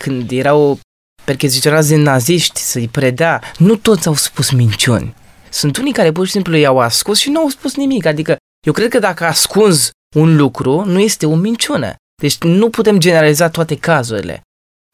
[0.00, 0.78] când erau
[1.24, 5.14] percheziționați de naziști să-i predea, nu toți au spus minciuni.
[5.50, 8.06] Sunt unii care pur și simplu i-au ascuns și nu au spus nimic.
[8.06, 11.94] Adică eu cred că dacă ascunzi un lucru, nu este o minciună.
[12.22, 14.42] Deci nu putem generaliza toate cazurile.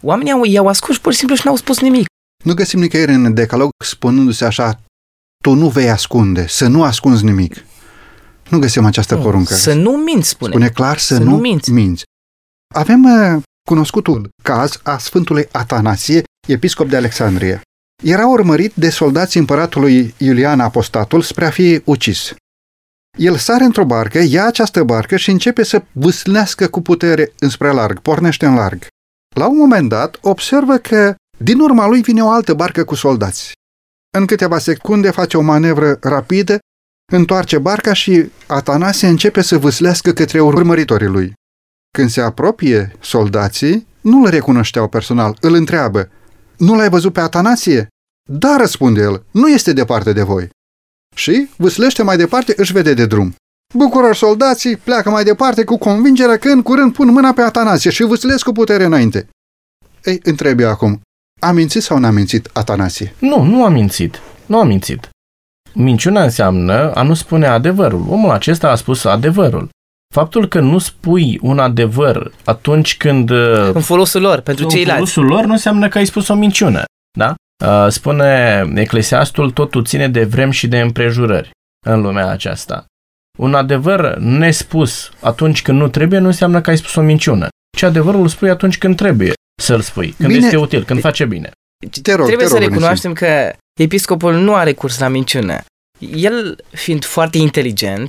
[0.02, 2.06] Oamenii au, i-au ascuns pur și simplu și n-au spus nimic.
[2.44, 4.80] Nu găsim nicăieri în decalog spunându-se așa,
[5.42, 7.64] tu nu vei ascunde, să nu ascunzi nimic.
[8.48, 9.54] Nu găsim această poruncă.
[9.54, 10.50] Să nu minți, spune.
[10.50, 11.70] Spune clar să, să nu, nu minți.
[11.70, 12.02] minți.
[12.74, 17.60] Avem uh, cunoscutul caz a Sfântului Atanasie, episcop de Alexandrie.
[18.02, 22.34] Era urmărit de soldații împăratului Iulian Apostatul spre a fi ucis.
[23.18, 28.00] El sare într-o barcă, ia această barcă și începe să vâslească cu putere înspre larg,
[28.00, 28.86] pornește în larg.
[29.36, 33.52] La un moment dat, observă că din urma lui vine o altă barcă cu soldați.
[34.16, 36.58] În câteva secunde face o manevră rapidă,
[37.12, 41.32] întoarce barca și Atanasie începe să vâslească către urmăritorii lui.
[41.90, 46.10] Când se apropie soldații, nu îl recunoșteau personal, îl întreabă,
[46.56, 47.88] Nu l-ai văzut pe Atanasie?
[48.30, 50.48] Da, răspunde el, nu este departe de voi.
[51.16, 53.34] Și vâslește mai departe, își vede de drum.
[53.74, 58.02] Bucură soldații, pleacă mai departe cu convingerea că în curând pun mâna pe Atanasie și
[58.02, 59.28] vâslesc cu putere înainte.
[60.04, 61.00] Ei, întrebe acum,
[61.44, 63.14] a mințit sau n-a mințit Atanasie?
[63.18, 64.20] Nu, nu a mințit.
[64.46, 65.08] Nu a mințit.
[65.72, 68.06] Minciuna înseamnă a nu spune adevărul.
[68.08, 69.68] Omul acesta a spus adevărul.
[70.14, 73.30] Faptul că nu spui un adevăr atunci când...
[73.74, 75.00] În folosul lor, pentru ceilalți.
[75.00, 76.82] În folosul lor nu înseamnă că ai spus o minciună.
[77.18, 77.34] Da?
[77.64, 81.50] Uh, spune Eclesiastul, totul ține de vrem și de împrejurări
[81.86, 82.84] în lumea aceasta.
[83.38, 87.82] Un adevăr nespus atunci când nu trebuie nu înseamnă că ai spus o minciună, ci
[87.82, 90.44] adevărul îl spui atunci când trebuie să-l spui, când bine.
[90.44, 91.50] este util, când face bine.
[92.02, 95.64] Te rog, trebuie te rog, să recunoaștem că episcopul nu are curs la minciună.
[95.98, 98.08] El, fiind foarte inteligent,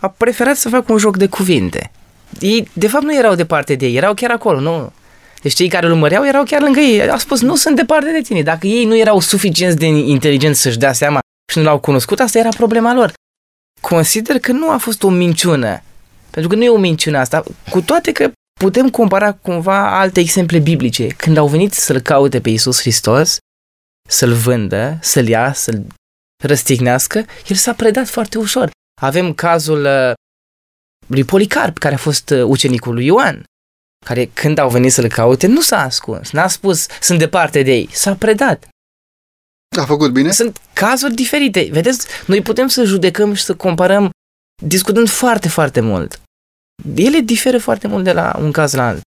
[0.00, 1.90] a preferat să facă un joc de cuvinte.
[2.40, 4.92] Ei, de fapt, nu erau departe de ei, erau chiar acolo, nu?
[5.42, 7.10] Deci cei care îl urmăreau erau chiar lângă ei.
[7.10, 8.42] A spus, nu sunt departe de tine.
[8.42, 11.18] Dacă ei nu erau suficient de inteligenți să-și dea seama
[11.52, 13.12] și nu l-au cunoscut, asta era problema lor.
[13.80, 15.82] Consider că nu a fost o minciună.
[16.30, 20.58] Pentru că nu e o minciună asta, cu toate că putem compara cumva alte exemple
[20.58, 21.06] biblice.
[21.06, 23.38] Când au venit să-L caute pe Iisus Hristos,
[24.08, 25.86] să-L vândă, să-L ia, să-L
[26.44, 28.70] răstignească, El s-a predat foarte ușor.
[29.00, 30.12] Avem cazul uh,
[31.06, 33.44] lui Policarp, care a fost uh, ucenicul lui Ioan,
[34.06, 37.88] care când au venit să-L caute, nu s-a ascuns, n-a spus, sunt departe de ei,
[37.92, 38.68] s-a predat.
[39.78, 40.32] A făcut bine?
[40.32, 41.68] Sunt cazuri diferite.
[41.72, 44.10] Vedeți, noi putem să judecăm și să comparăm
[44.62, 46.20] discutând foarte, foarte mult.
[46.94, 49.00] Ele diferă foarte mult de la un caz la alt.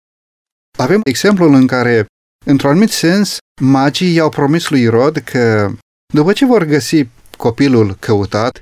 [0.79, 2.07] Avem exemplul în care,
[2.47, 5.73] într-un anumit sens, magii i-au promis lui Irod că
[6.15, 7.07] după ce vor găsi
[7.37, 8.61] copilul căutat,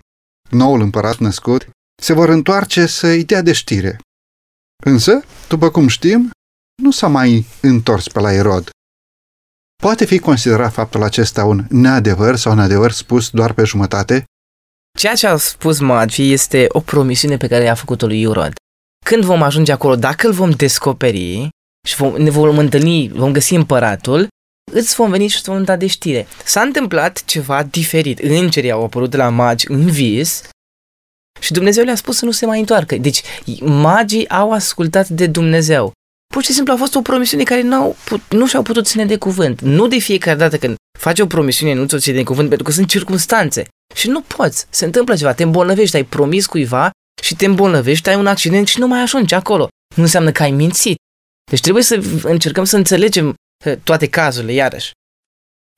[0.50, 1.68] noul împărat născut,
[2.02, 3.98] se vor întoarce să-i dea de știre.
[4.84, 6.30] Însă, după cum știm,
[6.82, 8.70] nu s-a mai întors pe la Irod.
[9.82, 14.24] Poate fi considerat faptul acesta un neadevăr sau un adevăr spus doar pe jumătate?
[14.98, 18.52] Ceea ce a spus magii este o promisiune pe care i-a făcut-o lui Irod.
[19.08, 21.48] Când vom ajunge acolo, dacă îl vom descoperi
[21.88, 24.28] și vom, ne vom întâlni, vom găsi împăratul,
[24.72, 26.26] îți vom veni și îți vom da de știre.
[26.44, 28.18] S-a întâmplat ceva diferit.
[28.18, 30.42] Îngerii au apărut la magi în vis
[31.40, 32.96] și Dumnezeu le-a spus să nu se mai întoarcă.
[32.96, 33.22] Deci
[33.60, 35.92] magii au ascultat de Dumnezeu.
[36.34, 39.16] Pur și simplu a fost o promisiune care n-au put, nu și-au putut ține de
[39.16, 39.60] cuvânt.
[39.60, 42.72] Nu de fiecare dată când faci o promisiune nu ți-o ții de cuvânt, pentru că
[42.72, 43.68] sunt circunstanțe.
[43.94, 44.66] Și nu poți.
[44.70, 46.90] Se întâmplă ceva, te îmbolnăvești, ai promis cuiva
[47.22, 49.68] și te îmbolnăvești, ai un accident și nu mai ajungi acolo.
[49.96, 50.96] Nu înseamnă că ai mințit.
[51.50, 53.34] Deci trebuie să încercăm să înțelegem
[53.66, 54.90] uh, toate cazurile, iarăși.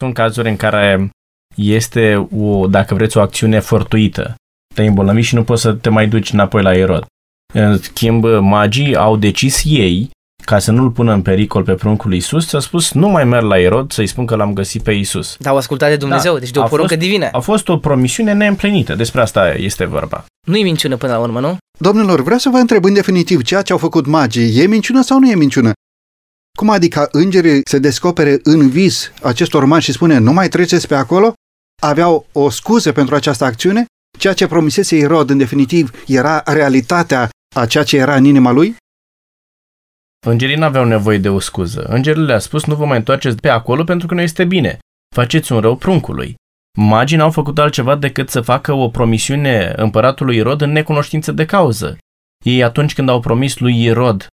[0.02, 1.10] Sunt cazuri în care
[1.56, 4.34] este, o, dacă vreți, o acțiune fortuită.
[4.74, 7.06] Te-ai îmbolnăvit și nu poți să te mai duci înapoi la Erod.
[7.54, 10.10] În schimb, magii au decis ei
[10.50, 13.44] ca să nu-l pună în pericol pe pruncul lui Isus, ți-a spus nu mai merg
[13.44, 15.36] la Erod să-i spun că l-am găsit pe Isus.
[15.38, 16.38] Dar au ascultat de Dumnezeu, da.
[16.38, 17.28] deci de o a poruncă fost, divină.
[17.32, 20.24] A fost o promisiune neîmplinită, despre asta este vorba.
[20.46, 21.56] Nu e minciună până la urmă, nu?
[21.78, 25.18] Domnilor, vreau să vă întreb în definitiv, ceea ce au făcut magii, e minciună sau
[25.18, 25.72] nu e minciună?
[26.58, 30.94] Cum adică îngerii se descopere în vis acestor magi și spune nu mai treceți pe
[30.94, 31.32] acolo?
[31.82, 33.84] Aveau o scuză pentru această acțiune?
[34.18, 38.76] Ceea ce promisese Irod, în definitiv, era realitatea a ceea ce era în inima lui?
[40.26, 41.82] Îngerii nu aveau nevoie de o scuză.
[41.82, 44.78] Îngerul le-a spus nu vă mai întoarceți pe acolo pentru că nu este bine.
[45.14, 46.34] Faceți un rău pruncului.
[46.78, 51.98] Magii n-au făcut altceva decât să facă o promisiune împăratului Irod în necunoștință de cauză.
[52.44, 54.26] Ei atunci când au promis lui Irod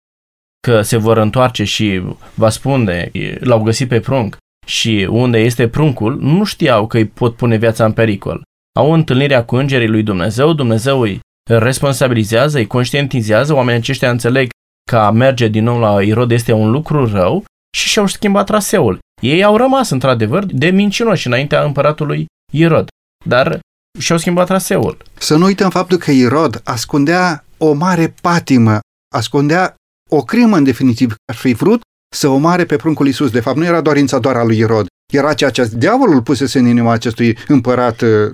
[0.61, 2.03] că se vor întoarce și
[2.35, 7.37] va spune, l-au găsit pe prunc și unde este pruncul, nu știau că îi pot
[7.37, 8.43] pune viața în pericol.
[8.79, 11.21] Au întâlnirea cu îngerii lui Dumnezeu, Dumnezeu îi
[11.51, 14.49] responsabilizează, îi conștientizează, oamenii aceștia înțeleg
[14.91, 17.45] că a merge din nou la Irod este un lucru rău
[17.77, 18.99] și și-au schimbat traseul.
[19.23, 22.89] Ei au rămas, într-adevăr, de mincinoși înaintea împăratului Irod,
[23.25, 23.61] dar
[23.99, 25.03] și-au schimbat traseul.
[25.19, 28.79] Să nu uităm faptul că Irod ascundea o mare patimă,
[29.15, 29.75] ascundea
[30.11, 31.81] o crimă în definitiv, aș fi vrut
[32.15, 33.31] să omoare pe pruncul Iisus.
[33.31, 36.67] De fapt, nu era dorința doar a lui Irod, era ceea ce diavolul pusese în
[36.67, 38.33] inima acestui împărat uh,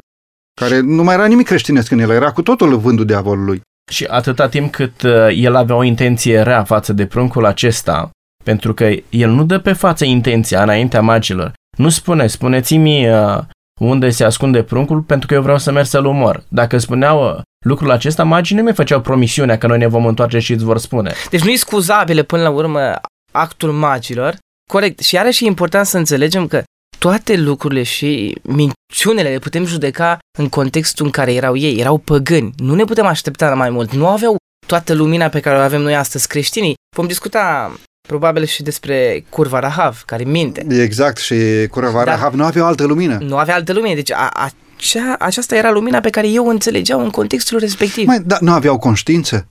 [0.60, 3.60] care nu mai era nimic creștinesc în el, era cu totul vândul diavolului.
[3.90, 8.10] Și atâta timp cât uh, el avea o intenție rea față de pruncul acesta,
[8.44, 11.52] pentru că el nu dă pe față intenția înaintea magilor.
[11.78, 13.38] Nu spune, spuneți-mi uh,
[13.80, 16.44] unde se ascunde pruncul pentru că eu vreau să merg să-l umor.
[16.48, 20.38] Dacă spuneau uh, lucrul acesta, magii nu mi făceau promisiunea că noi ne vom întoarce
[20.38, 21.12] și îți vor spune.
[21.30, 23.00] Deci nu e scuzabile până la urmă
[23.32, 24.36] actul magilor.
[24.70, 24.98] Corect.
[24.98, 26.62] Și iarăși e important să înțelegem că
[27.02, 31.80] toate lucrurile și minciunile le putem judeca în contextul în care erau ei.
[31.80, 32.52] Erau păgâni.
[32.56, 33.92] Nu ne putem aștepta la mai mult.
[33.92, 34.36] Nu aveau
[34.66, 36.74] toată lumina pe care o avem noi astăzi creștinii.
[36.96, 37.72] Vom discuta
[38.08, 40.66] probabil și despre curva Rahav, care minte.
[40.68, 41.34] Exact, și
[41.70, 43.18] curva Dar Rahav nu avea altă lumină.
[43.20, 47.00] Nu avea altă lumină, deci a, acea, aceasta era lumina pe care eu o înțelegeau
[47.00, 48.06] în contextul respectiv.
[48.06, 49.46] Mai, dar nu aveau conștiință?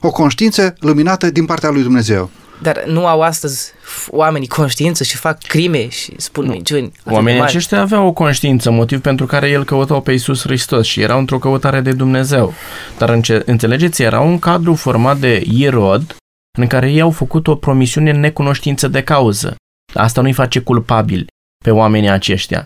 [0.00, 2.30] O conștiință luminată din partea lui Dumnezeu.
[2.62, 3.72] Dar nu au astăzi
[4.08, 6.52] oamenii conștiință și fac crime și spun nu.
[6.52, 6.92] minciuni.
[7.04, 11.18] Oamenii aceștia aveau o conștiință, motiv pentru care el căutau pe Isus Hristos și erau
[11.18, 12.52] într-o căutare de Dumnezeu.
[12.98, 16.16] Dar înțelegeți, era un cadru format de Ierod
[16.58, 19.54] în care ei au făcut o promisiune în necunoștință de cauză.
[19.94, 21.26] Asta nu-i face culpabil
[21.64, 22.64] pe oamenii aceștia.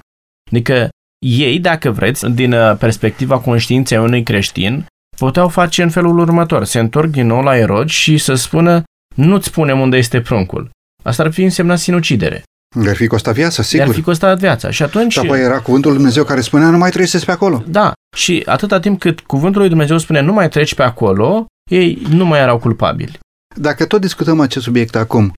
[0.50, 0.88] Adică
[1.26, 6.64] ei, dacă vreți, din uh, perspectiva conștiinței unui creștin, puteau face în felul următor.
[6.64, 8.83] Se întorc din nou la Erod și să spună
[9.14, 10.70] nu-ți spunem unde este pruncul.
[11.03, 12.42] Asta ar fi însemnat sinucidere.
[12.87, 13.87] Ar fi costat viața, sigur.
[13.87, 14.70] Ar fi costat viața.
[14.70, 15.12] Și atunci...
[15.12, 17.62] Și apoi era cuvântul lui Dumnezeu care spunea nu mai treceți pe acolo.
[17.66, 17.92] Da.
[18.16, 22.24] Și atâta timp cât cuvântul lui Dumnezeu spune nu mai treci pe acolo, ei nu
[22.24, 23.18] mai erau culpabili.
[23.57, 25.33] Dacă tot discutăm acest subiect acum,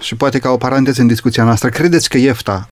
[0.00, 2.66] și poate ca o paranteză în discuția noastră, credeți că Iefta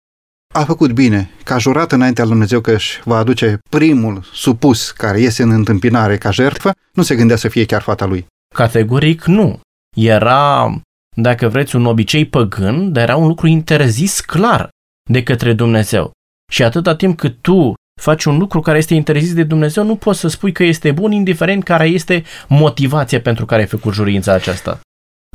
[0.54, 4.90] a făcut bine, că a jurat înaintea lui Dumnezeu că își va aduce primul supus
[4.90, 8.26] care iese în întâmpinare ca jertfă, nu se gândea să fie chiar fata lui.
[8.54, 9.60] Categoric nu.
[9.96, 10.74] Era,
[11.16, 14.68] dacă vreți, un obicei păgân, dar era un lucru interzis clar
[15.10, 16.10] de către Dumnezeu.
[16.52, 20.20] Și atâta timp cât tu faci un lucru care este interzis de Dumnezeu, nu poți
[20.20, 24.80] să spui că este bun, indiferent care este motivația pentru care ai făcut juruința aceasta.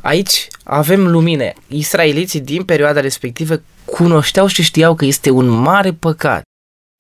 [0.02, 1.54] Aici avem lumine.
[1.68, 6.42] Israeliții din perioada respectivă cunoșteau și știau că este un mare păcat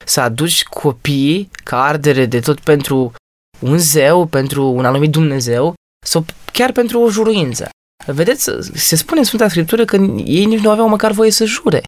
[0.05, 3.13] să aduci copiii ca ardere de tot pentru
[3.59, 5.73] un zeu, pentru un anumit Dumnezeu
[6.07, 7.69] sau chiar pentru o juruință.
[8.05, 11.83] Vedeți, se spune în Sfânta Scriptură că ei nici nu aveau măcar voie să jure.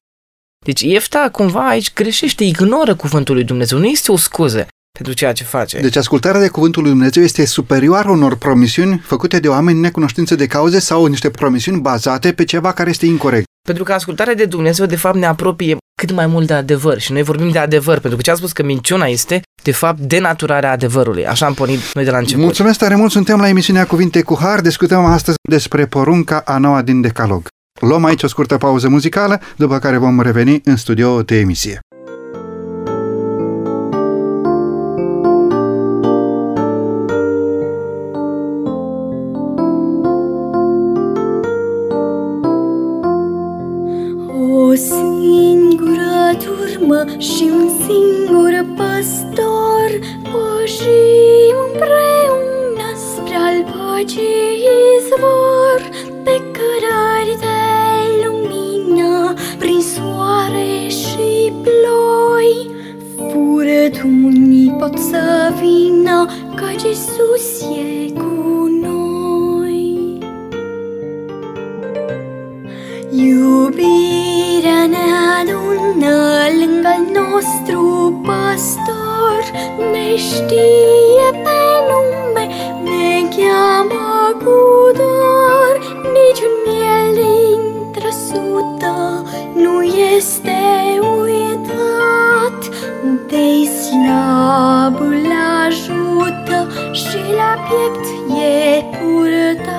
[0.66, 3.78] Deci Iefta cumva aici greșește, ignoră cuvântul lui Dumnezeu.
[3.78, 5.80] Nu este o scuză pentru ceea ce face.
[5.80, 10.48] Deci ascultarea de cuvântul lui Dumnezeu este superioară unor promisiuni făcute de oameni necunoștință de
[10.48, 13.46] cauze sau niște promisiuni bazate pe ceva care este incorrect.
[13.62, 17.00] Pentru că ascultarea de Dumnezeu, de fapt, ne apropie cât mai mult de adevăr.
[17.00, 20.00] Și noi vorbim de adevăr, pentru că ce a spus că minciuna este, de fapt,
[20.00, 21.28] denaturarea adevărului.
[21.28, 22.44] Așa am pornit noi de la început.
[22.44, 26.82] Mulțumesc tare mult, suntem la emisiunea Cuvinte cu Har, discutăm astăzi despre porunca a noua
[26.82, 27.48] din Decalog.
[27.80, 31.80] Luăm aici o scurtă pauză muzicală, după care vom reveni în studio de emisie.
[47.90, 49.90] Singur păstor
[50.32, 54.64] Pășim împreună spre al păcii
[54.96, 55.80] izvor.
[56.24, 57.62] Pe cărări de
[58.24, 62.72] lumină, prin soare și ploi
[63.16, 66.26] Furătunii pot să vină,
[66.56, 70.18] căci Iisus e cu noi.
[73.12, 75.06] Iubirea ne
[75.40, 76.49] adună lângă al
[77.30, 79.42] nostru păstor
[79.92, 82.46] Ne știe pe nume,
[82.84, 84.58] ne cheamă cu
[85.00, 85.74] dor.
[86.16, 89.84] Niciun miel dintre sută nu
[90.16, 90.60] este
[91.22, 92.62] uitat.
[93.28, 95.32] De slab îl
[95.66, 98.06] ajută și la piept
[98.42, 99.79] e purtat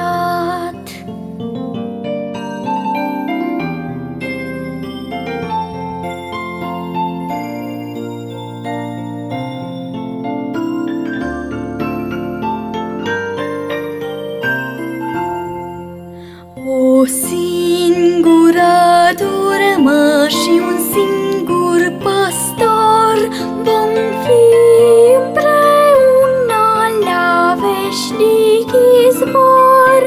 [27.91, 28.71] veșnic
[29.09, 30.03] izvor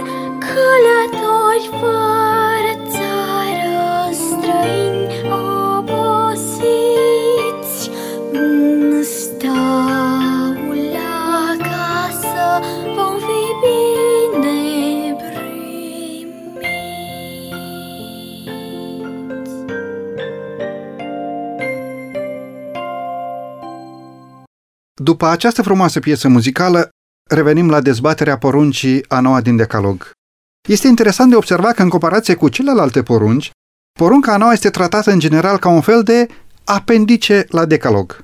[0.45, 5.07] Călători fără țară, străini
[5.77, 6.71] obosiți.
[8.31, 10.81] În staul
[11.51, 12.45] acasă
[12.95, 14.59] vom fi bine
[15.15, 16.33] primiți.
[24.93, 26.92] După această frumoasă piesă muzicală,
[27.29, 30.11] revenim la dezbaterea poruncii a noua din Decalog.
[30.69, 33.51] Este interesant de observat că în comparație cu celelalte porunci,
[33.99, 36.27] porunca a noua este tratată în general ca un fel de
[36.63, 38.23] apendice la Decalog.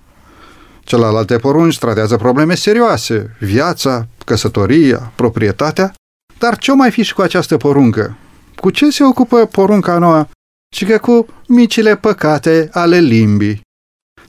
[0.80, 5.94] Celelalte porunci tratează probleme serioase, viața, căsătoria, proprietatea,
[6.38, 8.18] dar ce mai fi și cu această poruncă?
[8.56, 10.30] Cu ce se ocupă porunca a noua?
[10.76, 13.62] Și că cu micile păcate ale limbii.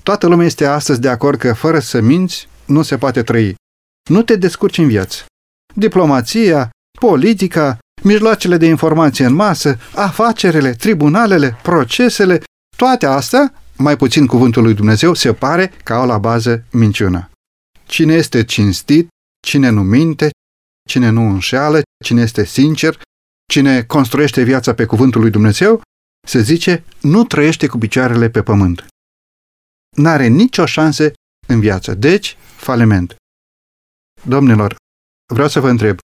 [0.03, 3.55] Toată lumea este astăzi de acord că fără să minți nu se poate trăi.
[4.09, 5.25] Nu te descurci în viață.
[5.75, 12.43] Diplomația, politica, mijloacele de informație în masă, afacerile, tribunalele, procesele,
[12.77, 17.31] toate astea, mai puțin cuvântul lui Dumnezeu, se pare că au la bază minciuna.
[17.87, 19.09] Cine este cinstit,
[19.47, 20.31] cine nu minte,
[20.89, 23.01] cine nu înșeală, cine este sincer,
[23.53, 25.83] cine construiește viața pe cuvântul lui Dumnezeu,
[26.27, 28.85] se zice, nu trăiește cu picioarele pe pământ
[29.97, 31.13] n-are nicio șansă
[31.47, 31.95] în viață.
[31.95, 33.17] Deci, faliment.
[34.23, 34.77] Domnilor,
[35.33, 35.99] vreau să vă întreb,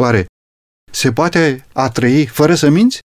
[0.00, 0.26] oare
[0.92, 2.98] se poate a trăi fără să minți?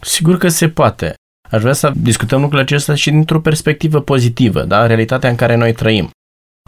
[0.00, 1.14] Sigur că se poate.
[1.50, 4.86] Aș vrea să discutăm lucrul acesta și dintr-o perspectivă pozitivă, da?
[4.86, 6.10] realitatea în care noi trăim.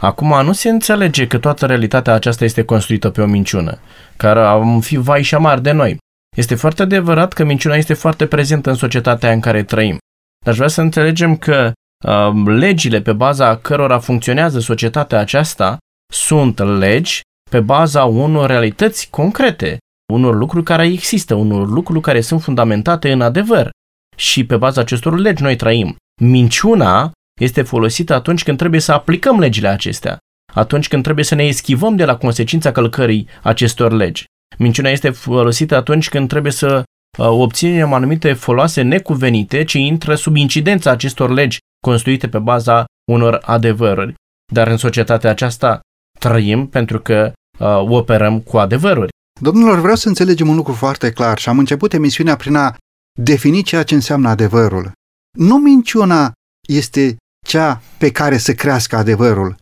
[0.01, 3.79] Acum nu se înțelege că toată realitatea aceasta este construită pe o minciună,
[4.17, 5.97] care am fi vai și amar de noi.
[6.37, 9.97] Este foarte adevărat că minciuna este foarte prezentă în societatea în care trăim.
[10.43, 11.71] Dar aș vrea să înțelegem că
[12.05, 15.77] uh, legile pe baza cărora funcționează societatea aceasta
[16.13, 19.77] sunt legi pe baza unor realități concrete,
[20.13, 23.69] unor lucruri care există, unor lucruri care sunt fundamentate în adevăr.
[24.15, 25.95] Și pe baza acestor legi noi trăim.
[26.21, 30.17] Minciuna este folosită atunci când trebuie să aplicăm legile acestea,
[30.53, 34.25] atunci când trebuie să ne eschivăm de la consecința călcării acestor legi.
[34.57, 36.83] Minciuna este folosită atunci când trebuie să
[37.17, 43.41] uh, obținem anumite foloase necuvenite ce intră sub incidența acestor legi construite pe baza unor
[43.45, 44.13] adevăruri.
[44.53, 45.79] Dar în societatea aceasta
[46.19, 49.13] trăim pentru că uh, operăm cu adevăruri.
[49.41, 52.75] Domnilor, vreau să înțelegem un lucru foarte clar și am început emisiunea prin a
[53.19, 54.91] defini ceea ce înseamnă adevărul.
[55.37, 56.31] Nu minciuna
[56.67, 59.55] este cea pe care să crească adevărul.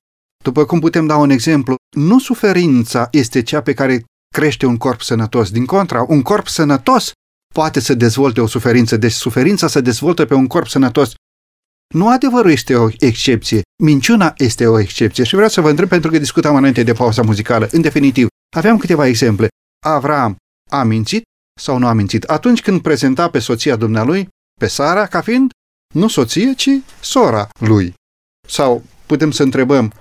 [0.43, 5.01] După cum putem da un exemplu, nu suferința este cea pe care crește un corp
[5.01, 5.51] sănătos.
[5.51, 7.12] Din contra, un corp sănătos
[7.54, 11.14] poate să dezvolte o suferință, deci suferința se dezvoltă pe un corp sănătos.
[11.94, 16.12] Nu adevărul este o excepție, minciuna este o excepție și vreau să vă întreb pentru
[16.12, 17.68] că discutam înainte de pauza muzicală.
[17.72, 19.48] În definitiv, aveam câteva exemple.
[19.86, 20.36] Avram
[20.72, 21.24] a mințit
[21.62, 22.24] sau nu a mințit?
[22.24, 24.28] Atunci când prezenta pe soția dumnealui,
[24.60, 25.52] pe Sara, ca fiind
[25.94, 26.70] nu soție, ci
[27.02, 27.94] sora lui.
[28.48, 29.94] Sau putem să întrebăm,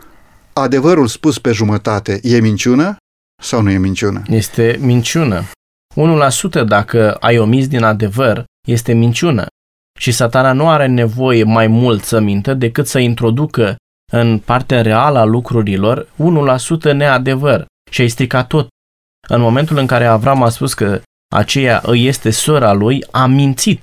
[0.53, 2.97] adevărul spus pe jumătate e minciună
[3.43, 4.23] sau nu e minciună?
[4.27, 5.43] Este minciună.
[6.63, 9.47] 1% dacă ai omis din adevăr este minciună.
[10.03, 13.77] Și satana nu are nevoie mai mult să mintă decât să introducă
[14.13, 16.09] în partea reală a lucrurilor
[16.91, 18.69] 1% neadevăr și ai stricat tot.
[19.29, 21.01] În momentul în care Avram a spus că
[21.35, 23.81] aceea îi este sora lui, a mințit.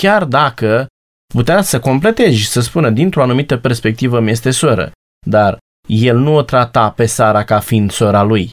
[0.00, 0.86] Chiar dacă
[1.34, 4.90] putea să completezi și să spună dintr-o anumită perspectivă mi este soră,
[5.26, 5.58] dar
[5.88, 8.50] el nu o trata pe Sara ca fiind sora lui.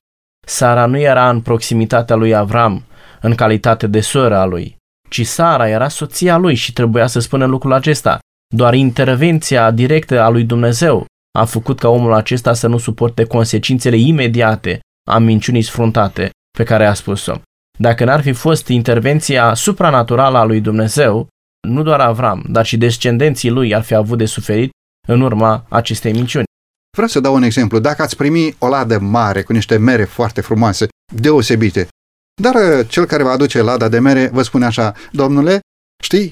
[0.48, 2.84] Sara nu era în proximitatea lui Avram
[3.22, 4.80] în calitate de soră a lui,
[5.12, 8.20] ci Sara era soția lui și trebuia să spună lucrul acesta.
[8.56, 11.06] Doar intervenția directă a lui Dumnezeu
[11.40, 16.86] a făcut ca omul acesta să nu suporte consecințele imediate a minciunii sfruntate pe care
[16.86, 17.42] a spus-o.
[17.80, 21.28] Dacă n-ar fi fost intervenția supranaturală a lui Dumnezeu,
[21.68, 24.70] nu doar Avram, dar și descendenții lui ar fi avut de suferit
[25.08, 26.46] în urma acestei minciuni.
[26.92, 27.80] Vreau să dau un exemplu.
[27.80, 31.88] Dacă ați primi o ladă mare cu niște mere foarte frumoase, deosebite,
[32.42, 35.60] dar uh, cel care va aduce lada de mere vă spune așa, domnule,
[36.04, 36.32] știi,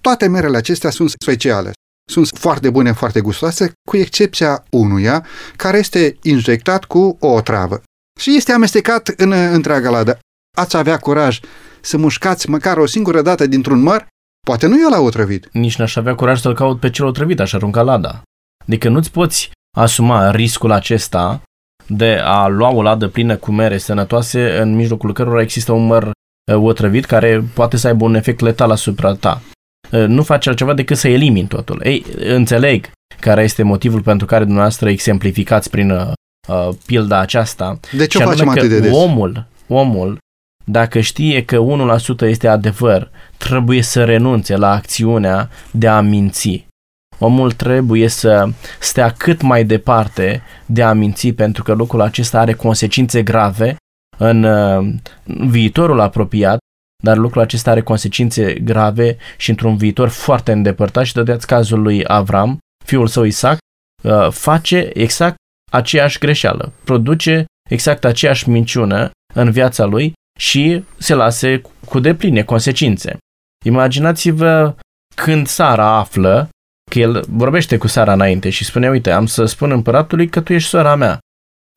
[0.00, 1.72] toate merele acestea sunt speciale.
[2.10, 5.26] Sunt foarte bune, foarte gustoase, cu excepția unuia
[5.56, 7.82] care este injectat cu o otravă
[8.20, 10.18] și este amestecat în uh, întreaga ladă.
[10.56, 11.40] Ați avea curaj
[11.80, 14.06] să mușcați măcar o singură dată dintr-un măr?
[14.46, 15.48] Poate nu e la otrăvit.
[15.52, 18.22] Nici n-aș avea curaj să-l caut pe cel otrăvit, aș arunca lada.
[18.66, 21.42] Adică nu-ți poți asuma riscul acesta
[21.86, 26.02] de a lua o ladă plină cu mere sănătoase în mijlocul cărora există un măr
[26.04, 29.42] uh, otrăvit care poate să aibă un efect letal asupra ta.
[29.90, 31.80] Uh, nu faci altceva decât să elimini totul.
[31.84, 36.12] Ei, înțeleg care este motivul pentru care dumneavoastră exemplificați prin uh,
[36.48, 37.80] uh pilda aceasta.
[37.92, 38.92] De ce o facem atât de des?
[38.94, 40.18] Omul, omul,
[40.64, 41.64] dacă știe că
[42.16, 46.66] 1% este adevăr, trebuie să renunțe la acțiunea de a minți
[47.22, 48.48] omul trebuie să
[48.80, 53.76] stea cât mai departe de a minți pentru că lucrul acesta are consecințe grave
[54.18, 54.46] în
[55.24, 56.58] viitorul apropiat,
[57.02, 62.04] dar lucrul acesta are consecințe grave și într-un viitor foarte îndepărtat și dădeați cazul lui
[62.06, 63.58] Avram, fiul său Isaac,
[64.02, 65.36] uh, face exact
[65.72, 73.16] aceeași greșeală, produce exact aceeași minciună în viața lui și se lase cu depline consecințe.
[73.64, 74.74] Imaginați-vă
[75.14, 76.48] când Sara află
[76.92, 80.52] că el vorbește cu Sara înainte și spune, uite, am să spun împăratului că tu
[80.52, 81.18] ești sora mea.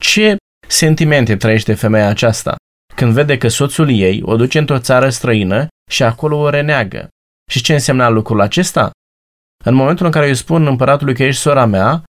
[0.03, 0.35] Ce
[0.67, 2.55] sentimente trăiește femeia aceasta
[2.95, 7.07] când vede că soțul ei o duce într-o țară străină și acolo o reneagă?
[7.51, 8.91] Și ce însemna lucrul acesta?
[9.63, 12.03] În momentul în care eu spun împăratului că ești sora mea,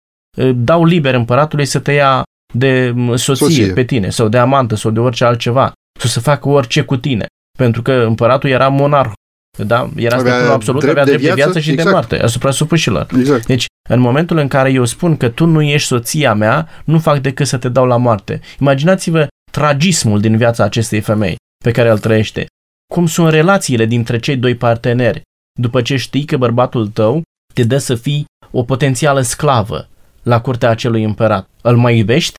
[0.55, 4.91] dau liber împăratului să te ia de soție, soție pe tine sau de amantă sau
[4.91, 7.25] de orice altceva, sau să facă orice cu tine.
[7.57, 9.11] Pentru că împăratul era monarh
[9.57, 9.89] da?
[9.95, 11.87] Era stăpânul absolut, drept avea drept de viață, de viață și exact.
[11.87, 13.07] de moarte asupra supușilor.
[13.17, 13.45] Exact.
[13.45, 17.19] Deci, în momentul în care eu spun că tu nu ești soția mea, nu fac
[17.19, 18.41] decât să te dau la moarte.
[18.59, 22.45] Imaginați-vă tragismul din viața acestei femei pe care îl trăiește.
[22.93, 25.21] Cum sunt relațiile dintre cei doi parteneri
[25.59, 27.21] după ce știi că bărbatul tău
[27.53, 29.87] te dă să fii o potențială sclavă
[30.23, 31.49] la curtea acelui împărat.
[31.61, 32.33] Îl mai iubești?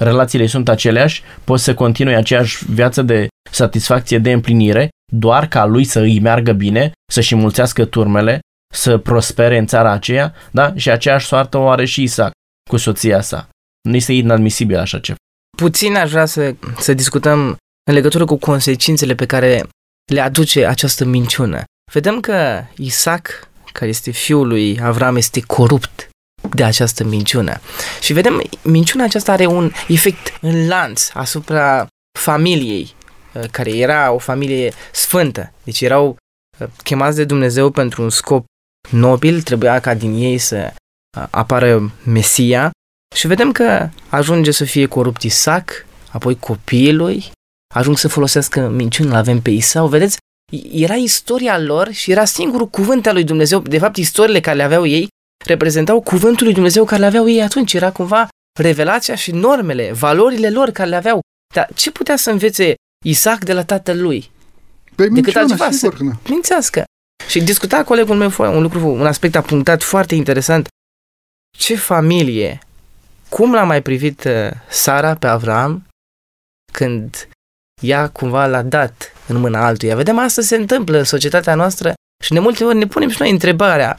[0.00, 1.22] Relațiile sunt aceleași?
[1.44, 6.52] Poți să continui aceeași viață de satisfacție, de împlinire, doar ca lui să îi meargă
[6.52, 8.40] bine, să-și mulțească turmele,
[8.74, 10.72] să prospere în țara aceea, da?
[10.76, 12.32] Și aceeași soartă o are și Isaac
[12.70, 13.48] cu soția sa.
[13.88, 15.18] Nu este inadmisibil așa ceva.
[15.56, 17.56] Puțin aș vrea să, să discutăm
[17.88, 19.68] în legătură cu consecințele pe care
[20.12, 21.62] le aduce această minciună.
[21.92, 26.08] Vedem că Isaac, care este fiul lui Avram, este corupt
[26.54, 27.60] de această minciună.
[28.00, 31.86] Și vedem, minciuna aceasta are un efect în lanț asupra
[32.18, 33.05] familiei Uh,
[33.50, 36.16] care era o familie sfântă, deci erau
[36.58, 38.44] uh, chemați de Dumnezeu pentru un scop
[38.90, 40.72] nobil, trebuia ca din ei să
[41.18, 42.70] uh, apară Mesia
[43.14, 47.30] și vedem că ajunge să fie corupt Isaac, apoi copiii lui
[47.74, 50.16] ajung să folosească minciună, îl avem pe Isau, vedeți?
[50.72, 53.60] Era istoria lor și era singurul cuvânt al lui Dumnezeu.
[53.60, 55.08] De fapt, istoriile care le aveau ei
[55.44, 57.72] reprezentau cuvântul lui Dumnezeu care le aveau ei atunci.
[57.72, 58.28] Era cumva
[58.60, 61.20] revelația și normele, valorile lor care le aveau.
[61.54, 62.74] Dar ce putea să învețe
[63.04, 64.30] Isaac de la tatăl lui?
[64.94, 66.18] Păi decât minciuna, altceva, sigur, să da.
[66.28, 66.84] mințească.
[67.28, 70.68] Și discuta colegul meu un lucru, un aspect apunctat foarte interesant.
[71.58, 72.58] Ce familie,
[73.28, 75.86] cum l-a mai privit uh, Sara pe Avram
[76.72, 77.28] când
[77.82, 79.96] ea cumva l-a dat în mâna altuia.
[79.96, 81.94] Vedem asta se întâmplă în societatea noastră
[82.24, 83.98] și de multe ori ne punem și noi întrebarea.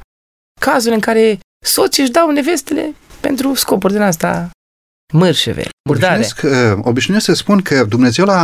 [0.62, 4.50] Cazul în care soții își dau nevestele pentru scopuri din asta
[5.14, 6.16] mărșeve, murdare.
[6.16, 8.42] Obișnuiesc, uh, obișnuiesc să spun că Dumnezeu l-a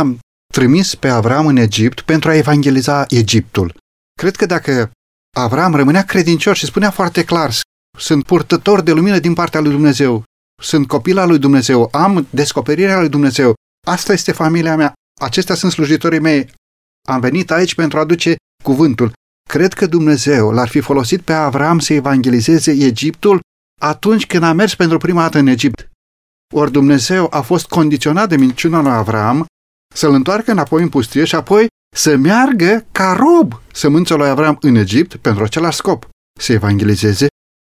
[0.54, 3.76] trimis pe Avram în Egipt pentru a evangeliza Egiptul.
[4.20, 4.90] Cred că dacă
[5.36, 7.50] Avram rămânea credincios și spunea foarte clar,
[7.98, 10.24] sunt purtător de lumină din partea lui Dumnezeu,
[10.62, 13.54] sunt copil al lui Dumnezeu, am descoperirea lui Dumnezeu,
[13.86, 16.50] asta este familia mea, acestea sunt slujitorii mei,
[17.08, 19.12] am venit aici pentru a aduce cuvântul.
[19.48, 23.40] Cred că Dumnezeu l-ar fi folosit pe Avram să evangelizeze Egiptul
[23.80, 25.88] atunci când a mers pentru prima dată în Egipt.
[26.54, 29.46] Ori Dumnezeu a fost condiționat de minciuna lui Avram
[29.94, 31.66] să-l întoarcă înapoi în pustie și apoi
[31.96, 36.08] să meargă ca rob sămânța lui Avram în Egipt pentru același scop,
[36.40, 37.26] să evangelizeze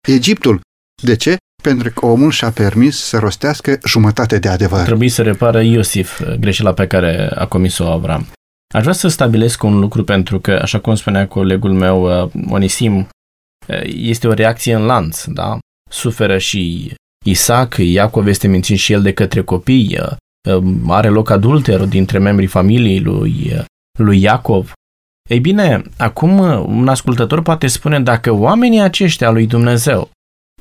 [0.08, 0.62] Egiptul.
[1.04, 1.38] De ce?
[1.64, 4.84] Pentru că omul și-a permis să rostească jumătate de adevăr.
[4.84, 8.28] Trebuie să repară Iosif uh, greșeala pe care a comis-o Avram.
[8.74, 12.98] Aș vrea să stabilesc un lucru pentru că, așa cum spunea colegul meu, uh, Onisim,
[12.98, 15.58] uh, este o reacție în lanț, da?
[15.90, 16.94] Suferă și
[17.26, 20.00] Isaac, Iacov este mințit și el de către copii,
[20.88, 23.54] are loc adulter dintre membrii familiei lui,
[24.00, 24.74] lui Iacov.
[25.30, 26.40] Ei bine, acum
[26.78, 30.10] un ascultător poate spune dacă oamenii aceștia lui Dumnezeu,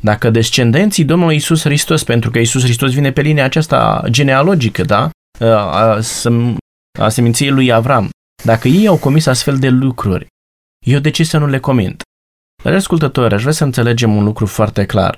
[0.00, 5.10] dacă descendenții Domnului Isus Hristos, pentru că Isus Hristos vine pe linia aceasta genealogică, da?
[5.40, 6.00] A, a,
[7.00, 8.10] a seminției lui Avram,
[8.44, 10.26] dacă ei au comis astfel de lucruri,
[10.86, 12.02] eu de ce să nu le comint?
[12.62, 15.16] Dar, ascultători, aș vrea să înțelegem un lucru foarte clar.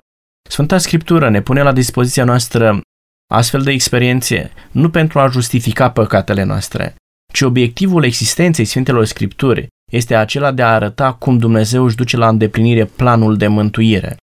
[0.48, 2.80] Sfânta Scriptură ne pune la dispoziția noastră
[3.26, 6.94] astfel de experiențe nu pentru a justifica păcatele noastre,
[7.32, 12.28] ci obiectivul existenței Sfintelor Scripturi este acela de a arăta cum Dumnezeu își duce la
[12.28, 14.16] îndeplinire planul de mântuire.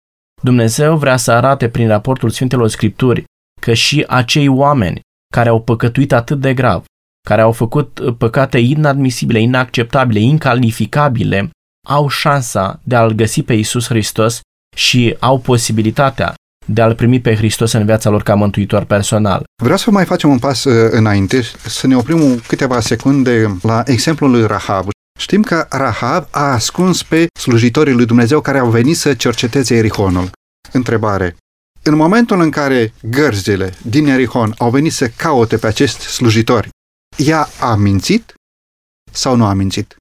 [0.42, 3.24] Dumnezeu vrea să arate prin raportul Sfintelor Scripturi
[3.62, 5.00] că și acei oameni
[5.34, 6.84] care au păcătuit atât de grav,
[7.28, 11.50] care au făcut păcate inadmisibile, inacceptabile, incalificabile,
[11.88, 14.40] au șansa de a-L găsi pe Isus Hristos
[14.76, 16.34] și au posibilitatea
[16.74, 19.44] de a-L primi pe Hristos în viața lor ca mântuitor personal.
[19.64, 24.32] Vreau să mai facem un pas uh, înainte, să ne oprim câteva secunde la exemplul
[24.32, 24.88] lui Rahab.
[25.20, 30.30] Știm că Rahab a ascuns pe slujitorii lui Dumnezeu care au venit să cerceteze Erihonul.
[30.72, 31.36] Întrebare.
[31.84, 36.70] În momentul în care gărzile din Erihon au venit să caute pe acești slujitori,
[37.18, 38.34] ea a mințit
[39.12, 39.96] sau nu a mințit?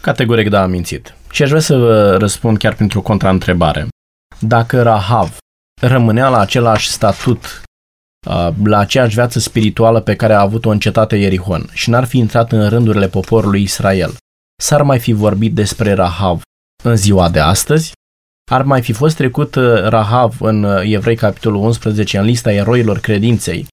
[0.00, 1.14] Categoric da, a mințit.
[1.30, 3.88] Și aș vrea să vă răspund chiar printr-o contraîntrebare.
[4.38, 5.36] Dacă Rahav
[5.80, 7.62] rămânea la același statut,
[8.64, 12.52] la aceeași viață spirituală pe care a avut-o în cetatea Ierihon și n-ar fi intrat
[12.52, 14.16] în rândurile poporului Israel,
[14.62, 16.40] s-ar mai fi vorbit despre Rahav
[16.82, 17.92] în ziua de astăzi?
[18.50, 19.54] Ar mai fi fost trecut
[19.84, 23.66] Rahav în Evrei capitolul 11 în lista eroilor credinței?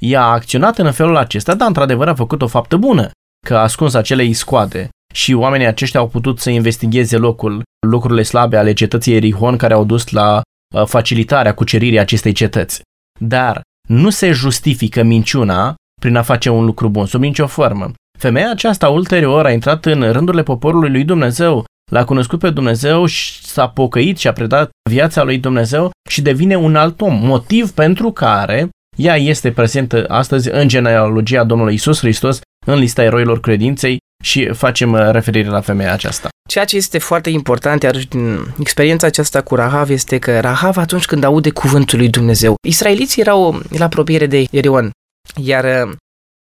[0.00, 3.10] Ea a acționat în felul acesta, dar într-adevăr a făcut o faptă bună,
[3.46, 8.56] că a ascuns acele iscoade și oamenii aceștia au putut să investigheze locul, locurile slabe
[8.56, 10.42] ale cetății Erihon care au dus la
[10.84, 12.80] facilitarea cuceririi acestei cetăți.
[13.20, 17.92] Dar nu se justifică minciuna prin a face un lucru bun, sub nicio formă.
[18.18, 23.42] Femeia aceasta ulterior a intrat în rândurile poporului lui Dumnezeu, l-a cunoscut pe Dumnezeu și
[23.42, 28.12] s-a pocăit și a predat viața lui Dumnezeu și devine un alt om, motiv pentru
[28.12, 34.52] care ea este prezentă astăzi în genealogia Domnului Isus Hristos, în lista eroilor credinței și
[34.52, 36.28] facem uh, referire la femeia aceasta.
[36.48, 41.04] Ceea ce este foarte important, iar din experiența aceasta cu Rahav, este că Rahav atunci
[41.04, 44.90] când aude cuvântul lui Dumnezeu, israeliții erau la apropiere de Erion,
[45.36, 45.96] iar uh,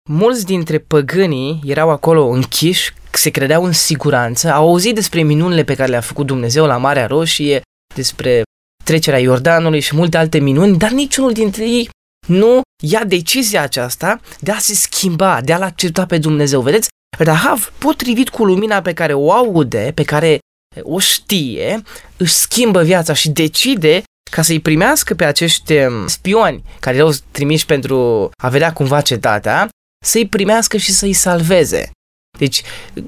[0.09, 5.75] mulți dintre păgânii erau acolo închiși, se credeau în siguranță, au auzit despre minunile pe
[5.75, 7.61] care le-a făcut Dumnezeu la Marea Roșie,
[7.95, 8.41] despre
[8.83, 11.89] trecerea Iordanului și multe alte minuni, dar niciunul dintre ei
[12.27, 16.61] nu ia decizia aceasta de a se schimba, de a-L accepta pe Dumnezeu.
[16.61, 16.87] Vedeți,
[17.17, 20.39] Rahav, potrivit cu lumina pe care o aude, pe care
[20.81, 21.81] o știe,
[22.17, 27.65] își schimbă viața și decide ca să-i primească pe acești um, spioni care erau trimiși
[27.65, 29.69] pentru a vedea cumva cetatea,
[30.05, 31.91] să-i primească și să-i salveze.
[32.37, 32.61] Deci,